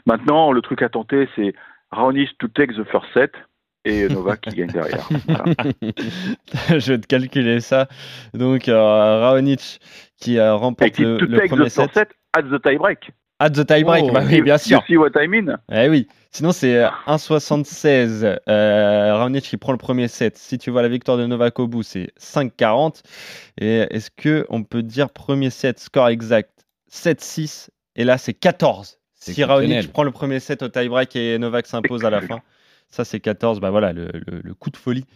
Maintenant, 0.06 0.52
le 0.52 0.62
truc 0.62 0.82
à 0.82 0.88
tenter, 0.88 1.28
c'est 1.36 1.52
Raonic 1.90 2.38
to 2.38 2.48
take 2.48 2.72
the 2.74 2.84
first 2.84 3.06
set 3.12 3.32
et 3.84 4.08
Novak 4.08 4.40
qui 4.42 4.56
gagne 4.56 4.70
derrière. 4.70 5.08
Je 6.78 6.92
vais 6.92 6.98
te 6.98 7.06
calculer 7.06 7.60
ça. 7.60 7.88
Donc, 8.34 8.68
euh, 8.68 9.20
Raonic 9.20 9.80
qui 10.20 10.38
euh, 10.38 10.54
remporte 10.54 10.98
le, 10.98 11.18
le 11.18 11.46
premier 11.48 11.64
the 11.64 11.68
set. 11.68 11.92
set. 11.92 12.08
at 12.36 12.42
the 12.42 12.62
tie 12.62 12.76
break. 12.78 13.10
At 13.42 13.50
the 13.50 13.64
tie 13.66 13.84
break, 13.84 14.04
oh, 14.06 14.12
bah 14.12 14.22
oui, 14.26 14.42
bien 14.42 14.58
sûr. 14.58 14.78
You 14.80 14.84
see 14.86 14.96
what 14.98 15.12
I 15.16 15.26
mean? 15.26 15.56
Eh 15.72 15.88
oui. 15.88 16.06
Sinon, 16.30 16.52
c'est 16.52 16.74
1,76. 17.06 18.22
Euh, 18.22 18.36
euh, 18.50 19.16
Raonic 19.16 19.44
qui 19.44 19.56
prend 19.56 19.72
le 19.72 19.78
premier 19.78 20.08
set. 20.08 20.36
Si 20.36 20.58
tu 20.58 20.70
vois 20.70 20.82
la 20.82 20.88
victoire 20.88 21.16
de 21.16 21.26
Novak 21.26 21.58
au 21.58 21.66
bout, 21.66 21.82
c'est 21.82 22.12
5,40. 22.20 23.00
Et 23.58 23.86
est-ce 23.90 24.10
que 24.10 24.44
on 24.50 24.62
peut 24.62 24.82
dire 24.82 25.08
premier 25.08 25.48
set, 25.48 25.80
score 25.80 26.08
exact 26.08 26.66
7-6 26.92 27.70
Et 27.96 28.04
là, 28.04 28.18
c'est 28.18 28.34
14. 28.34 28.98
Si 29.14 29.42
Raonic 29.42 29.90
prend 29.90 30.04
le 30.04 30.10
premier 30.10 30.38
set 30.38 30.62
au 30.62 30.68
tie 30.68 30.88
break 30.88 31.16
et 31.16 31.38
Novak 31.38 31.66
s'impose 31.66 32.04
à 32.04 32.10
la 32.10 32.20
fin. 32.20 32.40
Ça, 32.90 33.06
c'est 33.06 33.20
14. 33.20 33.58
Bah 33.60 33.70
voilà, 33.70 33.94
le, 33.94 34.52
coup 34.52 34.68
de 34.68 34.76
folie 34.76 35.06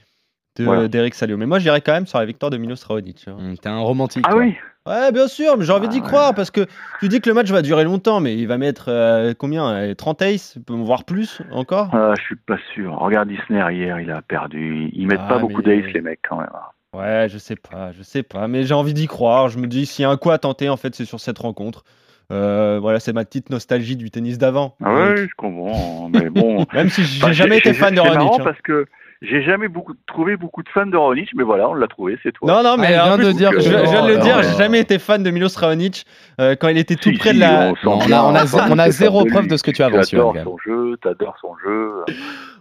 d'Eric 0.56 1.14
Salio. 1.14 1.36
Mais 1.36 1.46
moi, 1.46 1.58
j'irais 1.58 1.80
quand 1.80 1.92
même 1.92 2.06
sur 2.06 2.18
la 2.18 2.24
victoire 2.24 2.50
de 2.50 2.56
Milos 2.56 2.84
Raonic. 2.86 3.26
Hein. 3.26 3.36
Mmh, 3.38 3.56
t'es 3.58 3.68
un 3.68 3.78
romantique. 3.78 4.24
Ah 4.28 4.36
oui 4.36 4.54
Ouais, 4.86 5.12
bien 5.12 5.28
sûr, 5.28 5.56
mais 5.56 5.64
j'ai 5.64 5.72
envie 5.72 5.88
d'y 5.88 6.00
ah 6.04 6.06
croire 6.06 6.34
parce 6.34 6.50
que 6.50 6.66
tu 7.00 7.08
dis 7.08 7.22
que 7.22 7.30
le 7.30 7.34
match 7.34 7.50
va 7.50 7.62
durer 7.62 7.84
longtemps, 7.84 8.20
mais 8.20 8.36
il 8.36 8.46
va 8.46 8.58
mettre 8.58 8.90
euh, 8.90 9.32
combien 9.32 9.94
30 9.94 10.20
euh, 10.20 10.34
aces, 10.34 10.58
voire 10.68 11.04
plus 11.04 11.40
encore? 11.52 11.88
Ah, 11.94 12.12
Je 12.18 12.22
suis 12.22 12.36
pas 12.36 12.58
sûr. 12.74 12.92
Regarde 12.98 13.30
Disney 13.30 13.60
hier, 13.74 13.98
il 13.98 14.10
a 14.10 14.20
perdu. 14.20 14.90
Ils 14.92 15.06
mettent 15.06 15.26
pas 15.26 15.36
ah, 15.36 15.38
beaucoup 15.38 15.62
d'aces, 15.62 15.90
les 15.94 16.02
mecs, 16.02 16.20
quand 16.28 16.36
même. 16.36 16.50
Hein. 16.52 16.98
Ouais, 16.98 17.28
je 17.30 17.38
sais 17.38 17.56
pas, 17.56 17.92
je 17.92 18.02
sais 18.02 18.22
pas, 18.22 18.46
mais 18.46 18.64
j'ai 18.64 18.74
envie 18.74 18.92
d'y 18.92 19.06
croire. 19.06 19.48
Je 19.48 19.58
me 19.58 19.66
dis, 19.66 19.86
s'il 19.86 20.02
y 20.02 20.06
a 20.06 20.10
un 20.10 20.18
coup 20.18 20.30
à 20.30 20.38
tenter, 20.38 20.68
en 20.68 20.76
fait, 20.76 20.94
c'est 20.94 21.06
sur 21.06 21.18
cette 21.18 21.38
rencontre. 21.38 21.84
Euh, 22.30 22.78
voilà, 22.80 23.00
c'est 23.00 23.12
ma 23.12 23.24
petite 23.24 23.48
nostalgie 23.48 23.96
du 23.96 24.10
tennis 24.10 24.36
d'avant. 24.36 24.76
Ah 24.82 24.94
ouais, 24.94 25.16
je 25.16 25.34
comprends. 25.34 26.10
Mais 26.10 26.28
bon, 26.28 26.66
même 26.74 26.90
si 26.90 27.04
j'ai 27.04 27.32
jamais 27.32 27.58
été 27.58 27.72
fan 27.72 27.94
de 27.94 28.00
Raonic. 28.00 28.18
C'est 28.18 28.24
marrant 28.24 28.40
hein. 28.40 28.44
parce 28.44 28.60
que 28.60 28.86
j'ai 29.22 29.42
jamais 29.42 29.68
beaucoup, 29.68 29.94
trouvé 30.07 30.37
beaucoup 30.37 30.62
de 30.62 30.68
fans 30.68 30.87
de 30.87 30.96
Raonic, 30.96 31.31
mais 31.35 31.44
voilà, 31.44 31.68
on 31.68 31.74
l'a 31.74 31.87
trouvé, 31.87 32.18
c'est 32.22 32.33
toi. 32.33 32.50
Non, 32.53 32.62
non, 32.62 32.77
mais 32.77 32.94
ah, 32.94 33.16
de 33.16 33.33
dire, 33.33 33.53
je, 33.53 33.68
viens 33.68 34.03
de 34.07 34.12
le 34.12 34.18
dire, 34.18 34.42
j'ai 34.42 34.57
jamais 34.57 34.81
été 34.81 34.98
fan 34.98 35.22
de 35.22 35.31
Milos 35.31 35.57
Raonic 35.57 36.05
euh, 36.40 36.57
quand 36.57 36.68
il 36.68 36.79
était 36.79 36.96
tout 36.96 37.12
près 37.18 37.33
de 37.33 37.40
la. 37.40 37.72
On, 37.85 37.98
on, 37.98 38.79
a, 38.79 38.90
zéro 38.90 39.24
preuve 39.24 39.46
de 39.46 39.57
ce 39.57 39.62
que 39.62 39.70
tu 39.70 39.83
as 39.83 39.90
Tu 40.05 40.16
adores 40.16 40.37
son 40.42 40.59
jeu, 40.59 40.96
t'adores 41.03 41.37
son 41.40 41.57
jeu. 41.64 42.05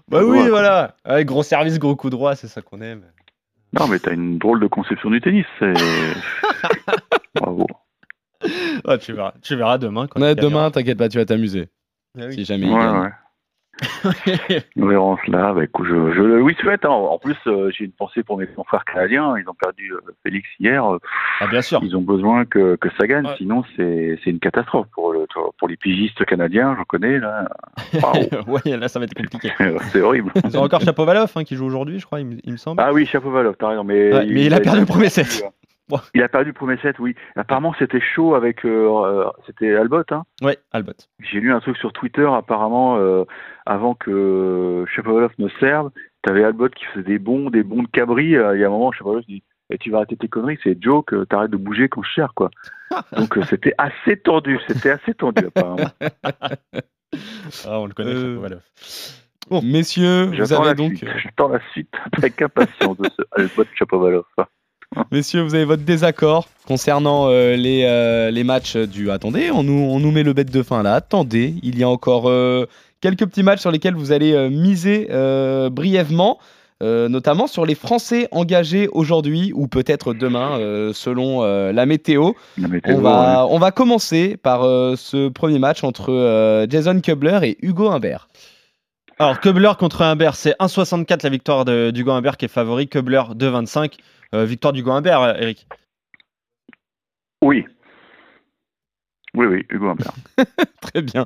Bah 0.07 0.21
oui, 0.23 0.47
voilà. 0.49 0.95
gros 1.23 1.43
service, 1.43 1.79
gros 1.79 1.95
coup 1.95 2.09
droit, 2.09 2.35
c'est 2.35 2.47
ça 2.47 2.61
qu'on 2.61 2.81
aime. 2.81 3.03
Non, 3.79 3.87
mais 3.87 3.97
t'as 3.97 4.13
une 4.13 4.37
drôle 4.37 4.59
de 4.59 4.67
conception 4.67 5.09
du 5.09 5.19
tennis. 5.19 5.47
Bravo. 7.35 7.65
tu, 9.01 9.13
verras, 9.13 9.33
tu 9.41 9.55
verras 9.55 9.79
demain. 9.79 10.07
Quand 10.07 10.19
demain, 10.19 10.69
t'inquiète 10.69 10.97
pas, 10.97 11.09
tu 11.09 11.17
vas 11.17 11.25
t'amuser. 11.25 11.69
Ah 12.19 12.31
si 12.31 12.45
jamais 12.45 12.67
ouais, 12.67 12.99
ouais. 12.99 13.09
Nous 14.75 14.87
verrons 14.87 15.17
cela. 15.25 15.53
Bah, 15.53 15.63
écoute, 15.63 15.87
je, 15.87 16.13
je 16.13 16.21
le 16.21 16.53
souhaite. 16.61 16.85
Hein. 16.85 16.89
En 16.89 17.17
plus, 17.17 17.35
euh, 17.47 17.71
j'ai 17.71 17.85
une 17.85 17.91
pensée 17.91 18.23
pour 18.23 18.37
mes 18.37 18.47
confrères 18.47 18.85
canadiens. 18.85 19.35
Ils 19.37 19.49
ont 19.49 19.53
perdu 19.53 19.93
euh, 19.93 19.99
Félix 20.23 20.47
hier. 20.59 20.85
Ah, 21.39 21.47
bien 21.47 21.61
sûr. 21.61 21.79
Ils 21.83 21.95
ont 21.95 22.01
besoin 22.01 22.45
que, 22.45 22.75
que 22.75 22.89
ça 22.97 23.07
gagne. 23.07 23.27
Sinon, 23.37 23.63
c'est 23.75 24.19
une 24.25 24.39
catastrophe 24.39 24.87
pour, 24.93 25.13
le, 25.13 25.25
pour 25.57 25.67
les 25.67 25.77
pigistes 25.77 26.23
canadiens. 26.25 26.75
J'en 26.77 26.83
connais 26.83 27.19
là. 27.19 27.49
ouais, 28.47 28.77
là, 28.77 28.87
ça 28.87 28.99
va 28.99 29.05
être 29.05 29.15
compliqué. 29.15 29.51
c'est 29.91 30.01
horrible. 30.01 30.31
Ils 30.43 30.57
ont 30.57 30.63
encore 30.63 30.81
Chapovalov 30.81 31.31
hein, 31.35 31.43
qui 31.43 31.55
joue 31.55 31.65
aujourd'hui, 31.65 31.99
je 31.99 32.05
crois, 32.05 32.19
il, 32.19 32.39
me 32.45 32.57
semble. 32.57 32.81
Ah 32.81 32.93
oui, 32.93 33.05
Chapovalov, 33.05 33.55
t'as 33.57 33.69
raison. 33.69 33.83
Mais, 33.83 34.09
il, 34.25 34.33
mais 34.33 34.45
il, 34.45 34.53
a 34.53 34.59
perdu 34.59 34.81
le 34.81 34.85
premier 34.85 35.09
set. 35.09 35.43
Il 36.13 36.23
a 36.23 36.29
perdu 36.29 36.47
le 36.49 36.53
premier 36.53 36.77
set, 36.77 36.97
oui. 36.99 37.15
Apparemment, 37.35 37.73
c'était 37.79 38.01
chaud 38.01 38.35
avec. 38.35 38.65
euh, 38.65 38.87
euh, 39.05 39.29
c'était 39.45 39.75
Albot, 39.75 40.03
hein. 40.11 40.23
Ouais, 40.41 40.57
Albot. 40.71 40.93
J'ai 41.19 41.39
lu 41.39 41.51
un 41.53 41.59
truc 41.59 41.77
sur 41.77 41.93
Twitter, 41.93 42.27
apparemment, 42.31 42.97
euh, 42.97 43.23
avant 43.65 43.93
que 43.95 44.85
Shapovalov 44.93 45.31
ne 45.39 45.47
serve, 45.59 45.91
t'avais 46.21 46.43
Albot 46.43 46.69
qui 46.69 46.85
faisait 46.85 47.03
des 47.03 47.19
bons, 47.19 47.49
des 47.49 47.63
bons 47.63 47.83
de 47.83 47.87
cabri. 47.89 48.35
euh, 48.35 48.55
Il 48.55 48.61
y 48.61 48.63
a 48.63 48.67
un 48.67 48.71
moment, 48.71 48.91
Shapovalov 48.91 49.25
dit 49.27 49.43
Eh, 49.69 49.77
Tu 49.77 49.91
vas 49.91 49.97
arrêter 49.97 50.17
tes 50.17 50.27
conneries, 50.27 50.59
c'est 50.63 50.81
joke, 50.81 51.13
t'arrêtes 51.29 51.51
de 51.51 51.57
bouger 51.57 51.89
quand 51.89 52.03
je 52.03 52.13
sers, 52.13 52.33
quoi. 52.33 52.49
Donc, 53.17 53.37
euh, 53.37 53.43
c'était 53.49 53.73
assez 53.77 54.17
tendu, 54.17 54.59
c'était 54.67 54.91
assez 54.91 55.13
tendu, 55.13 55.45
apparemment. 55.47 55.89
Ah, 57.67 57.79
on 57.79 57.85
le 57.85 57.93
connaît. 57.93 58.09
Euh, 58.11 58.31
Shapovalov. 58.33 58.61
Messieurs, 59.63 60.23
vous 60.25 60.33
J'attends 60.33 60.61
avez 60.61 60.69
la 60.69 60.73
donc, 60.73 60.95
suite. 60.95 61.09
J'attends 61.21 61.47
la 61.49 61.59
suite 61.71 61.93
avec 62.17 62.41
impatience 62.41 62.97
de 62.97 63.07
ce 63.09 63.21
Albot 63.41 63.65
Shapovalov. 63.75 64.23
messieurs, 65.11 65.41
vous 65.41 65.55
avez 65.55 65.65
votre 65.65 65.83
désaccord 65.83 66.47
concernant 66.67 67.27
euh, 67.29 67.55
les, 67.55 67.83
euh, 67.85 68.31
les 68.31 68.43
matchs 68.43 68.77
du. 68.77 69.09
Attendez, 69.11 69.51
on 69.51 69.63
nous, 69.63 69.73
on 69.73 69.99
nous 69.99 70.11
met 70.11 70.23
le 70.23 70.33
bête 70.33 70.51
de 70.51 70.63
fin 70.63 70.83
là. 70.83 70.95
Attendez, 70.95 71.55
il 71.63 71.77
y 71.77 71.83
a 71.83 71.89
encore 71.89 72.29
euh, 72.29 72.65
quelques 73.01 73.25
petits 73.25 73.43
matchs 73.43 73.61
sur 73.61 73.71
lesquels 73.71 73.95
vous 73.95 74.11
allez 74.11 74.33
euh, 74.33 74.49
miser 74.49 75.07
euh, 75.11 75.69
brièvement. 75.69 76.39
euh, 76.81 77.07
notamment 77.07 77.47
sur 77.47 77.65
les 77.65 77.75
Français 77.75 78.27
engagés 78.31 78.89
aujourd'hui 78.91 79.51
ou 79.55 79.67
peut-être 79.67 80.13
demain, 80.13 80.57
euh, 80.59 80.91
selon 80.93 81.41
euh, 81.43 81.71
la 81.71 81.85
météo. 81.85 82.31
La 82.57 82.67
météo, 82.67 82.95
On 82.97 82.99
va, 83.01 83.47
on 83.49 83.57
va 83.57 83.71
commencer 83.71 84.35
par 84.35 84.63
euh, 84.63 84.95
ce 84.97 85.29
premier 85.29 85.59
match 85.59 85.83
entre 85.85 86.11
euh, 86.11 86.65
Jason 86.69 86.99
Kubler 86.99 87.39
et 87.43 87.57
Hugo 87.61 87.87
Humbert. 87.89 88.27
Alors, 89.19 89.39
Kubler 89.39 89.71
contre 89.79 90.01
Humbert, 90.01 90.35
c'est 90.35 90.55
1,64 90.59 91.19
la 91.23 91.29
victoire 91.29 91.63
de- 91.63 91.91
d'Hugo 91.91 92.11
Humbert 92.11 92.35
qui 92.35 92.45
est 92.45 92.49
favori. 92.49 92.89
Kubler 92.89 93.21
2,25. 93.35 93.93
Euh, 94.33 94.45
victoire 94.45 94.73
d'Hugo 94.73 94.91
Humbert, 94.91 95.21
euh, 95.21 95.33
Eric. 95.39 95.67
Oui. 97.43 97.65
Oui, 99.35 99.47
oui, 99.47 99.65
Hugo 99.69 99.89
Humbert. 99.89 100.13
Très 100.81 101.01
bien. 101.01 101.25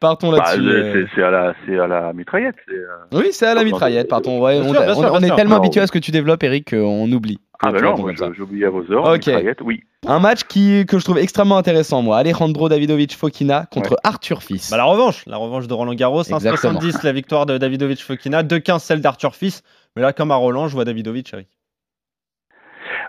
Partons 0.00 0.30
Bah, 0.32 0.38
là-dessus. 0.38 0.62
c'est- 0.62 0.68
euh. 0.98 1.06
c'est- 1.14 1.22
à 1.22 1.30
la, 1.30 1.54
c'est 1.64 1.78
à 1.78 1.86
la 1.86 2.12
mitraillette. 2.12 2.56
euh, 2.68 2.86
Oui, 3.12 3.28
c'est 3.30 3.46
à 3.46 3.54
la 3.54 3.64
mitraillette, 3.64 4.08
pardon. 4.08 4.40
Ouais, 4.42 4.58
on, 4.60 4.64
sûr, 4.64 4.72
bien 4.82 4.90
on- 4.92 5.00
sûr, 5.00 5.12
on 5.12 5.18
bien 5.20 5.32
est 5.32 5.36
tellement 5.36 5.54
Non. 5.56 5.60
habitué 5.62 5.80
à 5.80 5.86
ce 5.86 5.92
que 5.92 5.98
tu 5.98 6.10
développes, 6.10 6.42
Eric, 6.42 6.70
qu'on 6.70 7.10
oublie. 7.12 7.38
Ah 7.62 7.70
ben 7.70 7.80
non, 7.80 7.94
oublié 7.94 8.66
à 8.66 8.70
vos 8.70 8.82
heures. 8.92 9.04
Ok. 9.04 9.26
mitraillette, 9.28 9.60
oui. 9.62 9.84
Un 10.06 10.18
match 10.18 10.42
qui, 10.44 10.84
que 10.86 10.98
je 10.98 11.04
trouve 11.04 11.18
extrêmement 11.18 11.56
intéressant, 11.56 12.02
moi. 12.02 12.18
Alejandro 12.18 12.68
Davidovic 12.68 13.14
Fokina 13.16 13.66
contre 13.70 13.96
Arthur 14.04 14.42
Fils. 14.42 14.70
Bah, 14.70 14.76
la 14.76 14.84
revanche, 14.84 15.24
la 15.26 15.36
revanche 15.38 15.66
de 15.66 15.72
Roland 15.72 15.94
Garros. 15.94 16.24
Exactement. 16.24 16.78
1,70 16.80 17.02
la 17.04 17.12
victoire 17.12 17.46
de 17.46 17.56
Davidovic 17.56 18.02
Fokina. 18.02 18.42
2,15 18.42 18.80
celle 18.80 19.00
d'Arthur 19.00 19.34
Fils. 19.34 19.62
Mais 19.96 20.02
là, 20.02 20.12
comme 20.12 20.30
à 20.32 20.34
Roland, 20.34 20.68
je 20.68 20.74
vois 20.74 20.84
Davidovic, 20.84 21.32
Eric. 21.32 21.48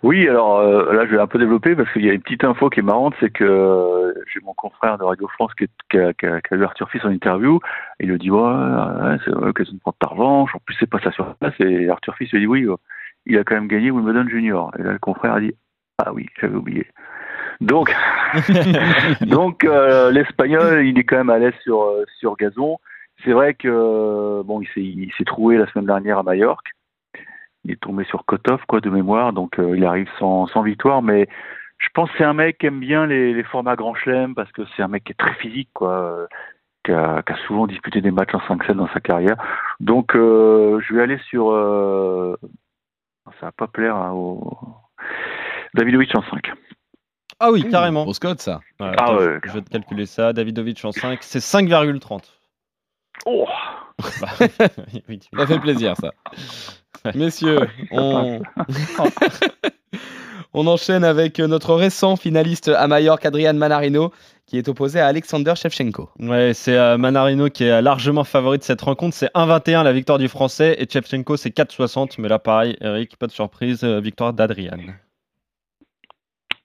Oui, 0.04 0.28
alors 0.28 0.58
euh, 0.60 0.94
là, 0.94 1.06
je 1.06 1.12
vais 1.16 1.20
un 1.22 1.28
peu 1.28 1.40
développer 1.40 1.76
parce 1.76 1.92
qu'il 1.94 2.06
y 2.06 2.10
a 2.10 2.14
une 2.14 2.22
petite 2.22 2.44
info 2.44 2.70
qui 2.70 2.80
est 2.80 2.84
marrante, 2.84 3.14
c'est 3.20 3.30
que 3.32 3.44
euh, 3.44 4.14
j'ai 4.34 4.40
mon 4.42 4.54
confrère 4.54 4.98
de 4.98 5.04
Radio 5.04 5.28
France 5.30 5.52
qui, 5.56 5.66
a, 5.98 6.14
qui 6.14 6.26
a- 6.26 6.42
qui 6.42 6.54
a 6.54 6.58
eu 6.58 6.64
Arthur 6.64 6.90
Fils 6.90 7.04
en 7.06 7.10
interview. 7.10 7.60
Il 8.00 8.10
lui 8.10 8.18
dit, 8.20 8.30
ouais, 8.32 8.40
ouais 8.42 9.18
c'est 9.24 9.32
l'occasion 9.32 9.74
de 9.74 9.80
prendre 9.80 9.98
ta 10.00 10.08
revanche. 10.08 10.54
En 10.56 10.60
plus, 10.66 10.76
c'est 10.80 10.90
pas 10.90 11.00
ça 11.00 11.12
sur 11.12 11.34
place. 11.36 11.54
Et 11.60 11.90
Arthur 11.90 12.16
Fils 12.16 12.32
lui 12.32 12.40
dit, 12.42 12.48
oui, 12.48 12.64
euh, 12.66 12.76
il 13.26 13.38
a 13.38 13.44
quand 13.44 13.56
même 13.56 13.68
gagné 13.68 13.92
Wimbledon 13.92 14.28
Junior. 14.28 14.72
Et 14.78 14.84
là, 14.84 14.92
le 14.94 15.00
confrère 15.00 15.34
a 15.34 15.40
dit, 15.40 15.54
ah 16.04 16.14
oui, 16.14 16.28
j'avais 16.42 16.56
oublié. 16.56 16.88
Donc, 17.62 17.94
donc 19.22 19.64
euh, 19.64 20.12
l'espagnol, 20.12 20.86
il 20.86 20.98
est 21.00 21.04
quand 21.04 21.18
même 21.18 21.30
à 21.30 21.40
l'aise 21.40 21.54
sur 21.64 21.84
euh, 21.84 22.04
sur 22.20 22.36
gazon. 22.36 22.78
C'est 23.24 23.32
vrai 23.32 23.54
que 23.54 23.68
euh, 23.70 24.44
bon, 24.44 24.62
il 24.76 25.12
s'est 25.18 25.24
trouvé 25.24 25.58
la 25.58 25.66
semaine 25.72 25.86
dernière 25.86 26.18
à 26.20 26.24
Majorque. 26.24 26.68
Il 27.66 27.72
est 27.72 27.82
tombé 27.82 28.06
sur 28.06 28.24
Kotov, 28.26 28.62
quoi, 28.68 28.80
de 28.80 28.90
mémoire. 28.90 29.34
Donc, 29.34 29.60
euh, 29.60 29.76
il 29.76 29.84
arrive 29.86 30.08
sans 30.20 30.48
sans 30.48 30.62
victoire, 30.62 31.02
mais 31.02 31.28
je 31.80 31.88
pense 31.94 32.10
que 32.12 32.18
c'est 32.20 32.24
un 32.24 32.34
mec 32.34 32.58
qui 32.60 32.68
aime 32.68 32.80
bien 32.80 33.06
les, 33.08 33.34
les 33.34 33.44
formats 33.44 33.76
grand 33.76 33.94
chelem 33.96 34.34
parce 34.36 34.52
que 34.54 34.62
c'est 34.76 34.84
un 34.84 34.88
mec 34.88 35.04
qui 35.04 35.12
est 35.12 35.16
très 35.20 35.34
physique, 35.36 35.70
quoi, 35.74 35.92
euh, 35.94 36.28
qui 36.86 36.92
a, 36.94 37.22
qui 37.24 37.34
a 37.34 37.38
souvent 37.48 37.68
disputé 37.68 38.00
des 38.02 38.12
matchs 38.12 38.34
en 38.36 38.40
5-7 38.40 38.74
dans 38.74 38.88
sa 38.94 39.02
carrière. 39.02 39.36
Donc, 39.80 40.16
euh, 40.16 40.80
je 40.88 40.94
vais 40.94 41.02
aller 41.02 41.18
sur. 41.30 41.50
euh, 41.52 42.38
ça 43.40 43.48
va 43.48 43.52
pas 43.52 43.68
plaire 43.68 43.96
hein, 43.96 44.12
au 44.14 44.58
Davidovic 45.74 46.16
en 46.16 46.22
5. 46.22 46.52
Ah 47.40 47.52
oui, 47.52 47.68
carrément. 47.70 48.04
Grosse 48.04 48.20
cote, 48.20 48.40
ça. 48.40 48.62
Ouais, 48.80 48.92
Ah 48.98 49.04
attends, 49.04 49.18
ouais. 49.18 49.40
je, 49.44 49.52
vais 49.52 49.62
te 49.62 49.70
calculer 49.70 50.06
ça. 50.06 50.32
Davidovic 50.32 50.86
en 50.86 50.92
5, 50.94 51.18
c'est 51.22 51.40
5,30. 51.40 52.22
Oh 53.26 53.48
oui, 55.10 55.20
tu- 55.20 55.30
Ça 55.38 55.48
fait 55.48 55.60
plaisir, 55.60 55.96
ça. 55.98 56.12
Messieurs, 57.14 57.68
on... 57.92 58.42
on 60.54 60.68
enchaîne 60.68 61.04
avec 61.04 61.40
notre 61.40 61.74
récent 61.76 62.16
finaliste 62.16 62.70
à 62.70 62.88
Majorque, 62.88 63.26
Adrian 63.26 63.54
Manarino, 63.54 64.12
qui 64.46 64.58
est 64.58 64.68
opposé 64.68 65.00
à 65.00 65.08
Alexander 65.08 65.54
Shevchenko. 65.56 66.10
Ouais, 66.20 66.54
c'est 66.54 66.78
euh, 66.78 66.98
Manarino 66.98 67.50
qui 67.50 67.64
est 67.64 67.82
largement 67.82 68.24
favori 68.24 68.58
de 68.58 68.64
cette 68.64 68.82
rencontre. 68.82 69.16
C'est 69.16 69.32
1,21 69.34 69.84
la 69.84 69.94
victoire 69.94 70.18
du 70.18 70.28
Français 70.28 70.76
et 70.80 70.88
Chevchenko 70.92 71.38
c'est 71.38 71.56
4,60. 71.56 72.16
Mais 72.20 72.28
là, 72.28 72.40
pareil, 72.40 72.76
Eric, 72.82 73.18
pas 73.18 73.28
de 73.28 73.32
surprise, 73.32 73.84
euh, 73.84 74.00
victoire 74.00 74.34
d'Adrian. 74.34 74.78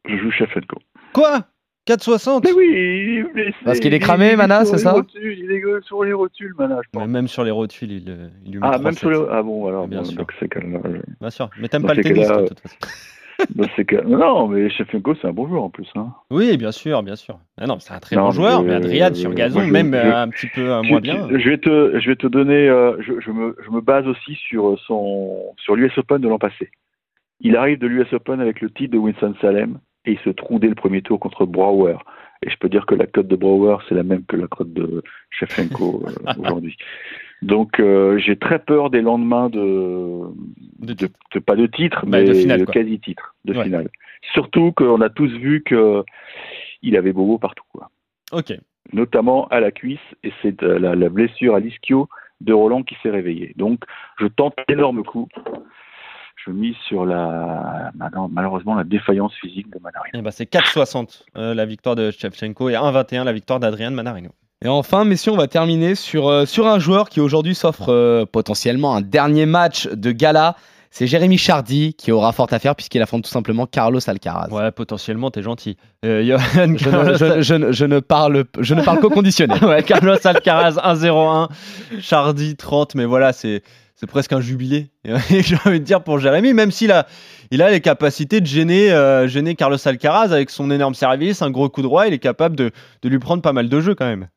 Je 0.09 0.17
joue 0.17 0.31
Shevchenko. 0.31 0.79
Quoi? 1.13 1.45
4,60 1.87 2.43
Mais 2.45 2.53
oui, 2.53 3.25
mais 3.35 3.53
Parce 3.65 3.81
qu'il 3.81 3.93
est 3.95 3.99
cramé, 3.99 4.27
il 4.29 4.33
est 4.33 4.37
Mana, 4.37 4.65
c'est 4.65 4.79
ça 4.79 4.93
rotules, 4.93 5.39
Il 5.39 5.51
est 5.51 5.63
sur 5.85 6.05
les 6.05 6.13
rotules, 6.13 6.55
Mana, 6.59 6.81
je 6.85 6.89
pense. 6.93 7.03
Mais 7.03 7.09
même 7.09 7.27
sur 7.27 7.43
les 7.43 7.51
rotules, 7.51 7.91
il, 7.91 8.11
euh, 8.11 8.29
il 8.45 8.53
lui 8.53 8.61
met 8.61 8.67
Ah, 8.67 8.79
3,7. 8.79 8.83
même 8.85 8.93
sur 8.95 9.11
les... 9.11 9.19
Ah 9.31 9.43
bon, 9.43 9.67
alors, 9.67 9.89
Bien 9.89 10.01
bon, 10.01 10.05
sûr. 10.05 10.27
c'est 10.39 10.49
Bien 11.21 11.31
sûr, 11.31 11.51
mais 11.61 11.69
t'aimes 11.69 11.83
pas 11.85 11.95
le 11.95 12.03
tennis, 12.03 12.27
toi, 12.27 12.43
de 12.43 12.49
toute 12.49 12.61
façon. 12.61 12.77
bah, 13.55 13.67
que... 13.87 14.05
Non, 14.05 14.47
mais 14.49 14.69
Shevchenko, 14.69 15.15
c'est 15.15 15.27
un 15.29 15.33
bon 15.33 15.49
joueur 15.49 15.63
en 15.65 15.71
plus. 15.71 15.89
Hein. 15.97 16.13
Oui, 16.31 16.57
bien 16.59 16.71
sûr, 16.73 17.03
bien 17.03 17.17
sûr. 17.17 17.39
Ah 17.59 17.67
non, 17.67 17.79
c'est 17.81 17.95
un 17.95 17.99
très 17.99 18.15
Non, 18.15 18.25
bon 18.25 18.31
joueur, 18.33 18.63
mais, 18.63 18.75
Adrian 18.75 19.11
euh, 19.11 19.15
sur 19.15 19.33
gazon, 19.33 19.63
je- 19.63 19.71
même 19.73 19.93
je- 19.95 19.97
euh, 19.99 20.17
un 20.23 20.29
petit 20.29 20.49
peu 20.55 20.67
moins 20.83 20.99
Je- 20.99 21.01
bien. 21.01 21.29
Je 21.31 21.49
vais 21.49 21.59
te, 21.59 21.99
je 21.99 22.09
vais 22.11 22.17
te 22.17 22.27
donner... 22.27 22.69
euh, 22.69 22.97
je, 23.01 23.15
je, 23.21 23.31
me, 23.31 23.57
je 23.65 23.71
me 23.71 23.81
base 23.81 24.07
aussi 24.07 24.35
sur 24.35 24.79
son 24.87 25.41
sur 25.57 25.75
l'US 25.75 25.97
Open 25.97 26.19
de 26.21 26.29
l'an 26.29 26.39
passé. 26.39 26.71
Il 27.41 27.57
arrive 27.57 27.79
de 27.79 27.87
l'US 27.87 28.13
Open 28.13 28.39
avec 28.41 28.61
le 28.61 28.69
titre 28.71 28.93
de 28.93 28.99
Winston-Salem 28.99 29.79
et 30.07 30.13
il 30.13 30.19
se 30.21 30.31
trouve 30.31 30.61
dès 30.61 30.69
le 30.69 30.75
premier 30.75 31.03
tour 31.03 31.19
contre 31.21 31.47
Brouwer. 31.47 31.97
Et 32.43 32.51
je 32.51 32.57
peux 32.57 32.69
dire 32.71 32.87
que 32.87 32.95
la 32.95 33.07
cote 33.07 33.29
de 33.29 33.37
Brouwer, 33.37 33.77
c'est 33.89 33.95
la 33.95 34.03
même 34.03 34.25
que 34.25 34.37
la 34.37 34.47
cote 34.47 34.73
de 34.73 35.03
Shevchenko 35.31 36.05
euh, 36.27 36.33
aujourd'hui. 36.39 36.77
Donc 37.43 37.81
euh, 37.81 38.19
j'ai 38.19 38.37
très 38.37 38.59
peur 38.59 38.91
des 38.91 39.03
lendemains 39.03 39.49
de, 39.51 40.23
De 40.79 40.95
de, 40.95 41.09
de- 41.35 41.39
pas 41.39 41.57
de 41.57 41.67
titre, 41.67 42.05
Bah, 42.07 42.19
mais 42.19 42.25
de 42.25 42.35
finale, 42.35 42.65
quoi. 42.65 42.75
quasi-titre, 42.75 43.35
de 43.45 43.55
Ouais. 43.55 43.65
finale. 43.65 43.89
Surtout 44.33 44.73
qu'on 44.73 45.01
a 45.01 45.09
tous 45.11 45.31
vu 45.31 45.63
que 45.63 46.03
il 46.83 46.97
avait 46.97 47.13
Bobo 47.13 47.39
partout, 47.39 47.65
quoi. 47.73 47.91
Ok. 48.33 48.53
notamment 48.93 49.47
à 49.49 49.61
la 49.61 49.71
cuisse, 49.71 49.99
et 50.25 50.33
c'est 50.43 50.63
euh, 50.63 50.79
la, 50.79 50.95
la 50.95 51.09
blessure 51.09 51.55
à 51.55 51.61
l'ischio 51.61 52.09
de 52.41 52.53
Roland 52.55 52.83
qui 52.83 52.97
s'est 53.03 53.11
réveillée. 53.11 53.53
Donc 53.57 53.85
je 54.19 54.27
tente 54.27 54.55
énorme 54.69 55.03
coup. 55.05 55.29
Je 56.47 56.51
mise 56.53 56.75
sur 56.89 57.05
la 57.05 57.91
malheureusement 58.31 58.75
la 58.75 58.85
défaillance 58.85 59.33
physique 59.41 59.71
de 59.73 59.79
Manarino. 59.83 60.11
Eh 60.19 60.23
ben, 60.23 60.31
c'est 60.31 60.51
4,60 60.51 61.23
euh, 61.37 61.55
la 61.55 61.67
victoire 61.67 61.97
de 61.97 62.11
Shevchenko 62.11 62.71
et 62.71 62.75
1,21 62.75 63.25
la 63.25 63.33
victoire 63.33 63.61
d'Adrian 63.61 63.91
Manarino. 63.91 64.31
Et 64.65 64.69
enfin, 64.69 65.05
messieurs, 65.05 65.33
on 65.33 65.37
va 65.37 65.49
terminer 65.49 65.95
sur, 65.95 66.29
euh, 66.29 66.45
sur 66.47 66.67
un 66.67 66.79
joueur 66.79 67.09
qui 67.09 67.21
aujourd'hui 67.21 67.55
s'offre 67.55 67.89
euh, 67.91 68.25
potentiellement 68.27 68.95
un 68.95 69.01
dernier 69.01 69.47
match 69.47 69.89
de 69.89 70.13
gala. 70.13 70.55
C'est 70.91 71.07
Jérémy 71.07 71.39
Chardy 71.39 71.95
qui 71.95 72.11
aura 72.11 72.33
fort 72.33 72.49
à 72.51 72.59
faire 72.59 72.75
puisqu'il 72.75 73.01
affronte 73.01 73.23
tout 73.25 73.31
simplement 73.31 73.67
Carlos 73.67 74.01
Alcaraz. 74.09 74.49
Ouais, 74.51 74.71
potentiellement, 74.73 75.31
t'es 75.31 75.41
gentil. 75.43 75.77
Euh, 76.05 76.25
Johan 76.25 76.41
Je, 76.43 76.61
ne, 76.65 76.77
Carlos, 76.79 77.15
je- 77.17 77.43
je 77.43 77.55
ne- 77.55 77.73
je 77.73 77.85
ne 77.85 78.01
parle, 78.01 78.45
je 78.59 78.75
ne 78.75 78.83
parle 78.83 78.99
qu'au 79.01 79.09
conditionnel. 79.11 79.59
ouais, 79.65 79.83
Carlos 79.85 80.17
Alcaraz 80.25 80.79
1,01, 80.83 81.49
Chardy 82.01 82.57
30, 82.57 82.97
mais 82.97 83.05
voilà, 83.05 83.33
c'est 83.33 83.63
c'est 84.01 84.09
presque 84.09 84.33
un 84.33 84.41
jubilé. 84.41 84.87
J'ai 85.05 85.57
envie 85.67 85.79
de 85.79 85.85
dire 85.85 86.03
pour 86.03 86.19
Jérémy, 86.19 86.55
même 86.55 86.71
s'il 86.71 86.91
a, 86.91 87.07
il 87.51 87.61
a 87.61 87.71
les 87.71 87.83
capacités 87.83 88.41
de 88.41 88.47
gêner, 88.47 88.91
euh, 88.91 89.29
Carlos 89.59 89.77
Alcaraz 89.87 90.33
avec 90.33 90.49
son 90.49 90.71
énorme 90.71 90.95
service, 90.95 91.43
un 91.43 91.51
gros 91.51 91.69
coup 91.69 91.83
droit, 91.83 92.07
il 92.07 92.15
est 92.15 92.19
capable 92.19 92.57
de, 92.57 92.71
lui 93.05 93.19
prendre 93.19 93.43
pas 93.43 93.53
mal 93.53 93.69
de 93.69 93.81
jeux 93.81 93.95
quand 93.95 94.07
même. 94.07 94.29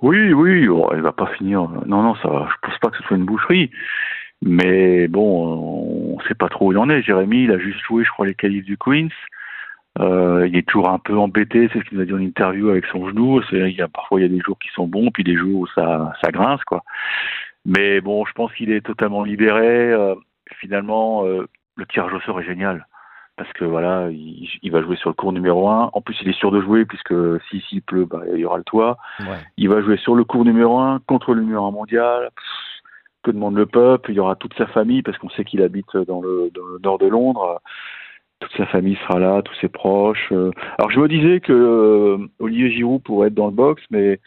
Oui, 0.00 0.32
oui, 0.32 0.68
oh, 0.68 0.88
il 0.94 1.02
va 1.02 1.10
pas 1.10 1.26
finir. 1.36 1.68
Non, 1.86 2.02
non, 2.04 2.14
ça, 2.22 2.28
va. 2.28 2.48
je 2.48 2.68
pense 2.68 2.78
pas 2.78 2.90
que 2.90 2.98
ce 2.98 3.02
soit 3.02 3.16
une 3.16 3.24
boucherie. 3.24 3.72
Mais 4.42 5.08
bon, 5.08 6.14
on 6.14 6.20
sait 6.28 6.34
pas 6.34 6.48
trop 6.48 6.68
où 6.68 6.72
il 6.72 6.78
en 6.78 6.88
est. 6.88 7.02
Jérémy, 7.02 7.44
il 7.44 7.50
a 7.50 7.58
juste 7.58 7.80
joué, 7.88 8.04
je 8.04 8.10
crois, 8.10 8.26
les 8.26 8.34
qualifs 8.34 8.64
du 8.64 8.76
Queens. 8.76 9.08
Euh, 9.98 10.46
il 10.46 10.56
est 10.56 10.68
toujours 10.68 10.90
un 10.90 10.98
peu 10.98 11.18
embêté, 11.18 11.68
c'est 11.72 11.80
ce 11.80 11.84
qu'il 11.84 11.96
nous 11.96 12.02
a 12.02 12.06
dit 12.06 12.12
en 12.12 12.20
interview 12.20 12.68
avec 12.68 12.84
son 12.92 13.08
genou. 13.08 13.40
Parfois, 13.92 14.20
il 14.20 14.22
y 14.22 14.26
a 14.26 14.28
des 14.28 14.40
jours 14.40 14.58
qui 14.60 14.68
sont 14.74 14.86
bons, 14.86 15.10
puis 15.10 15.24
des 15.24 15.36
jours 15.36 15.62
où 15.62 15.66
ça, 15.74 16.12
ça 16.22 16.30
grince, 16.30 16.62
quoi. 16.64 16.84
Mais 17.66 18.00
bon, 18.00 18.24
je 18.24 18.32
pense 18.32 18.52
qu'il 18.54 18.70
est 18.70 18.80
totalement 18.80 19.24
libéré. 19.24 19.92
Euh, 19.92 20.14
finalement, 20.60 21.26
euh, 21.26 21.48
le 21.74 21.86
tirage 21.86 22.12
au 22.14 22.20
sort 22.20 22.40
est 22.40 22.44
génial. 22.44 22.86
Parce 23.36 23.52
que 23.52 23.64
voilà, 23.64 24.08
il, 24.10 24.48
il 24.62 24.70
va 24.70 24.80
jouer 24.82 24.96
sur 24.96 25.10
le 25.10 25.14
cours 25.14 25.32
numéro 25.32 25.68
1. 25.68 25.90
En 25.92 26.00
plus, 26.00 26.16
il 26.22 26.28
est 26.28 26.38
sûr 26.38 26.52
de 26.52 26.60
jouer, 26.62 26.86
puisque 26.86 27.12
si 27.50 27.60
s'il 27.62 27.82
pleut, 27.82 28.06
bah, 28.06 28.22
il 28.32 28.38
y 28.38 28.44
aura 28.44 28.56
le 28.56 28.64
toit. 28.64 28.96
Ouais. 29.20 29.36
Il 29.58 29.68
va 29.68 29.82
jouer 29.82 29.96
sur 29.98 30.14
le 30.14 30.24
cours 30.24 30.44
numéro 30.44 30.78
1 30.78 31.00
contre 31.06 31.34
le 31.34 31.42
numéro 31.42 31.66
1 31.66 31.72
mondial. 31.72 32.30
Pff, 32.34 32.66
que 33.24 33.32
demande 33.32 33.56
le 33.56 33.66
peuple? 33.66 34.12
Il 34.12 34.14
y 34.14 34.20
aura 34.20 34.36
toute 34.36 34.54
sa 34.54 34.66
famille 34.68 35.02
parce 35.02 35.18
qu'on 35.18 35.28
sait 35.30 35.44
qu'il 35.44 35.60
habite 35.60 35.96
dans 35.96 36.22
le, 36.22 36.50
dans 36.54 36.64
le 36.64 36.78
nord 36.78 36.98
de 36.98 37.08
Londres. 37.08 37.60
toute 38.38 38.52
sa 38.56 38.66
famille 38.66 38.96
sera 39.02 39.18
là, 39.18 39.42
tous 39.42 39.54
ses 39.60 39.68
proches. 39.68 40.28
Euh. 40.30 40.52
Alors 40.78 40.90
je 40.92 41.00
me 41.00 41.08
disais 41.08 41.40
que 41.40 41.52
euh, 41.52 42.18
Olivier 42.38 42.70
Giroud 42.70 43.02
pourrait 43.02 43.28
être 43.28 43.34
dans 43.34 43.46
le 43.46 43.52
box, 43.52 43.82
mais 43.90 44.20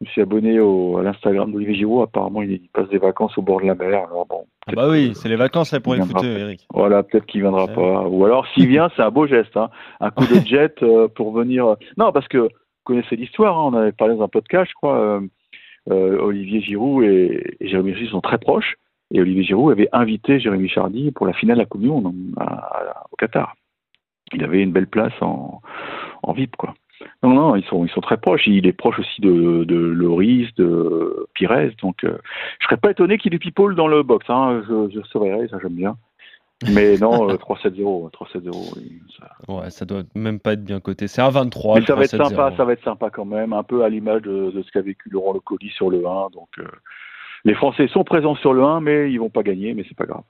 je 0.00 0.06
me 0.06 0.10
suis 0.10 0.22
abonné 0.22 0.60
au, 0.60 0.98
à 0.98 1.02
l'Instagram 1.02 1.50
d'Olivier 1.50 1.74
Giroud. 1.74 2.04
Apparemment, 2.04 2.42
il, 2.42 2.60
passe 2.72 2.88
des 2.88 2.98
vacances 2.98 3.36
au 3.36 3.42
bord 3.42 3.60
de 3.60 3.66
la 3.66 3.74
mer. 3.74 4.06
Alors 4.06 4.26
bon, 4.26 4.46
ah 4.66 4.72
bah 4.74 4.88
oui, 4.88 5.12
c'est 5.14 5.28
les 5.28 5.36
vacances 5.36 5.72
là 5.72 5.80
pour 5.80 5.94
les 5.94 6.02
foot, 6.02 6.22
Eric. 6.22 6.66
Voilà, 6.72 7.02
peut-être 7.02 7.26
qu'il 7.26 7.40
viendra 7.40 7.66
pas. 7.66 8.06
Ou 8.06 8.24
alors 8.24 8.46
s'il 8.54 8.68
vient, 8.68 8.90
c'est 8.94 9.02
un 9.02 9.10
beau 9.10 9.26
geste, 9.26 9.56
hein. 9.56 9.70
un 10.00 10.10
coup 10.10 10.24
de 10.26 10.40
jet 10.46 10.82
euh, 10.82 11.08
pour 11.08 11.32
venir. 11.32 11.76
Non, 11.96 12.12
parce 12.12 12.28
que 12.28 12.38
vous 12.38 12.48
connaissez 12.84 13.16
l'histoire. 13.16 13.58
Hein. 13.58 13.70
on 13.72 13.76
avait 13.76 13.92
parlé 13.92 14.14
dans 14.14 14.24
un 14.24 14.28
podcast, 14.28 14.70
je 14.70 14.74
crois. 14.74 15.20
Olivier 15.90 16.60
Giroud 16.60 17.02
et, 17.02 17.56
et 17.60 17.68
Jérémy 17.68 17.94
Chardy 17.94 18.10
sont 18.10 18.20
très 18.20 18.38
proches. 18.38 18.76
Et 19.12 19.20
Olivier 19.20 19.42
Giroud 19.42 19.72
avait 19.72 19.88
invité 19.92 20.38
Jérémy 20.38 20.68
Chardy 20.68 21.10
pour 21.12 21.26
la 21.26 21.32
finale 21.32 21.56
de 21.56 21.62
la 21.62 21.66
Coupe 21.66 21.80
du 21.80 21.88
Monde 21.88 22.12
au 23.10 23.16
Qatar. 23.16 23.54
Il 24.34 24.44
avait 24.44 24.62
une 24.62 24.72
belle 24.72 24.86
place 24.86 25.14
en, 25.22 25.62
en 26.22 26.32
VIP, 26.32 26.56
quoi. 26.56 26.74
Non, 27.22 27.34
non, 27.34 27.56
ils 27.56 27.64
sont, 27.64 27.84
ils 27.84 27.90
sont 27.90 28.00
très 28.00 28.16
proches. 28.16 28.46
Il 28.46 28.66
est 28.66 28.72
proche 28.72 28.98
aussi 28.98 29.20
de, 29.20 29.64
de 29.64 29.76
Loris, 29.76 30.54
de 30.56 31.26
Pires. 31.34 31.70
Donc, 31.82 32.04
euh, 32.04 32.18
je 32.60 32.66
serais 32.66 32.76
pas 32.76 32.90
étonné 32.90 33.18
qu'il 33.18 33.32
y 33.32 33.34
ait 33.34 33.38
du 33.38 33.44
people 33.44 33.74
dans 33.74 33.88
le 33.88 34.02
box. 34.02 34.26
Hein. 34.28 34.62
Je, 34.68 34.90
je 34.94 35.00
surveillerai, 35.08 35.48
ça 35.48 35.58
j'aime 35.60 35.74
bien. 35.74 35.96
Mais 36.72 36.96
non, 36.98 37.28
3-7-0. 37.34 38.10
3-7-0. 38.10 38.74
Ça... 39.16 39.52
Ouais, 39.52 39.70
ça 39.70 39.84
doit 39.84 40.02
même 40.14 40.40
pas 40.40 40.54
être 40.54 40.64
bien 40.64 40.80
coté. 40.80 41.08
C'est 41.08 41.22
un 41.22 41.30
23. 41.30 41.80
Mais 41.80 41.86
ça 41.86 41.94
va 41.94 42.04
être 42.04 42.16
sympa, 42.16 42.52
ça 42.56 42.64
va 42.64 42.72
être 42.72 42.84
sympa 42.84 43.10
quand 43.10 43.24
même. 43.24 43.52
Un 43.52 43.62
peu 43.62 43.84
à 43.84 43.88
l'image 43.88 44.22
de, 44.22 44.50
de, 44.50 44.62
ce 44.62 44.70
qu'a 44.70 44.82
vécu 44.82 45.10
Laurent 45.10 45.32
Lecoli 45.32 45.70
sur 45.70 45.90
le 45.90 45.98
1. 46.06 46.30
Donc, 46.30 46.48
euh, 46.58 46.64
les 47.44 47.54
Français 47.54 47.88
sont 47.88 48.04
présents 48.04 48.34
sur 48.36 48.52
le 48.52 48.62
1, 48.64 48.80
mais 48.80 49.12
ils 49.12 49.18
vont 49.18 49.30
pas 49.30 49.42
gagner, 49.42 49.74
mais 49.74 49.84
c'est 49.88 49.96
pas 49.96 50.06
grave. 50.06 50.24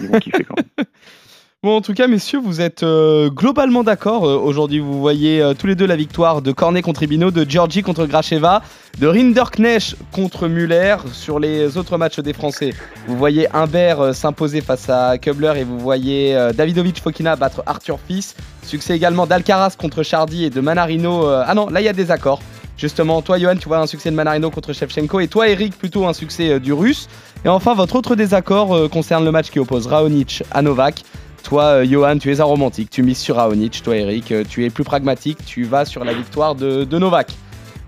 Ils 0.00 0.08
vont 0.08 0.18
kiffer 0.20 0.44
quand 0.44 0.56
même. 0.56 0.86
Bon, 1.64 1.78
en 1.78 1.80
tout 1.80 1.94
cas, 1.94 2.08
messieurs, 2.08 2.40
vous 2.44 2.60
êtes 2.60 2.82
euh, 2.82 3.30
globalement 3.30 3.84
d'accord. 3.84 4.28
Euh, 4.28 4.36
aujourd'hui, 4.36 4.80
vous 4.80 5.00
voyez 5.00 5.40
euh, 5.40 5.54
tous 5.54 5.66
les 5.66 5.74
deux 5.74 5.86
la 5.86 5.96
victoire 5.96 6.42
de 6.42 6.52
Cornet 6.52 6.82
contre 6.82 7.04
Ibino, 7.04 7.30
de 7.30 7.46
Georgie 7.48 7.80
contre 7.80 8.04
Gracheva, 8.04 8.60
de 9.00 9.06
Rinderknecht 9.06 9.96
contre 10.12 10.46
Muller. 10.46 10.96
Sur 11.10 11.38
les 11.38 11.78
autres 11.78 11.96
matchs 11.96 12.20
des 12.20 12.34
Français, 12.34 12.74
vous 13.06 13.16
voyez 13.16 13.48
Humbert 13.54 14.14
s'imposer 14.14 14.60
face 14.60 14.90
à 14.90 15.16
Kubler 15.16 15.54
et 15.56 15.64
vous 15.64 15.78
voyez 15.78 16.38
Davidovic 16.54 17.00
Fokina 17.00 17.34
battre 17.34 17.62
Arthur 17.64 17.98
Fils. 18.06 18.36
Succès 18.62 18.94
également 18.94 19.26
d'Alcaraz 19.26 19.76
contre 19.78 20.02
Chardy 20.02 20.44
et 20.44 20.50
de 20.50 20.60
Manarino. 20.60 21.26
ah 21.26 21.54
non, 21.54 21.70
là, 21.70 21.80
il 21.80 21.84
y 21.84 21.88
a 21.88 21.94
des 21.94 22.10
accords. 22.10 22.42
Justement, 22.76 23.22
toi, 23.22 23.38
Johan, 23.38 23.56
tu 23.56 23.68
vois 23.68 23.78
un 23.78 23.86
succès 23.86 24.10
de 24.10 24.16
Manarino 24.16 24.50
contre 24.50 24.74
Shevchenko 24.74 25.20
et 25.20 25.28
toi, 25.28 25.48
Eric, 25.48 25.78
plutôt 25.78 26.06
un 26.06 26.12
succès 26.12 26.60
du 26.60 26.74
Russe. 26.74 27.08
Et 27.46 27.48
enfin, 27.48 27.72
votre 27.72 27.96
autre 27.96 28.16
désaccord 28.16 28.90
concerne 28.90 29.24
le 29.24 29.32
match 29.32 29.48
qui 29.48 29.60
oppose 29.60 29.86
Raonic 29.86 30.42
à 30.50 30.60
Novak. 30.60 31.04
Toi, 31.44 31.64
euh, 31.64 31.86
Johan, 31.86 32.18
tu 32.18 32.32
es 32.32 32.40
un 32.40 32.44
romantique, 32.44 32.88
tu 32.90 33.02
mises 33.02 33.18
sur 33.18 33.36
Raonic. 33.36 33.82
Toi, 33.84 33.96
Eric, 33.96 34.32
euh, 34.32 34.44
tu 34.48 34.64
es 34.64 34.70
plus 34.70 34.82
pragmatique, 34.82 35.38
tu 35.44 35.64
vas 35.64 35.84
sur 35.84 36.02
la 36.02 36.14
victoire 36.14 36.54
de, 36.54 36.98
Novak. 36.98 37.32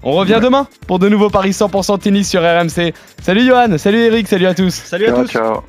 On 0.02 0.12
revient 0.12 0.38
demain 0.42 0.68
pour 0.86 0.98
de 0.98 1.08
nouveaux 1.08 1.30
paris 1.30 1.50
100% 1.50 1.98
tennis 1.98 2.28
sur 2.28 2.42
RMC. 2.42 2.92
Salut 3.22 3.46
Johan, 3.46 3.78
salut 3.78 3.98
Eric, 3.98 4.28
salut 4.28 4.46
à 4.46 4.54
tous. 4.54 4.74
Salut 4.74 5.06
à 5.06 5.12
tous. 5.12 5.30
Ciao. 5.30 5.62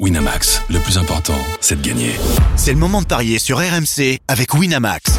Winamax, 0.00 0.62
le 0.68 0.78
plus 0.80 0.98
important, 0.98 1.38
c'est 1.60 1.80
de 1.80 1.86
gagner. 1.86 2.12
C'est 2.56 2.72
le 2.72 2.78
moment 2.78 3.02
de 3.02 3.06
parier 3.06 3.38
sur 3.38 3.58
RMC 3.58 4.18
avec 4.28 4.52
Winamax. 4.54 5.18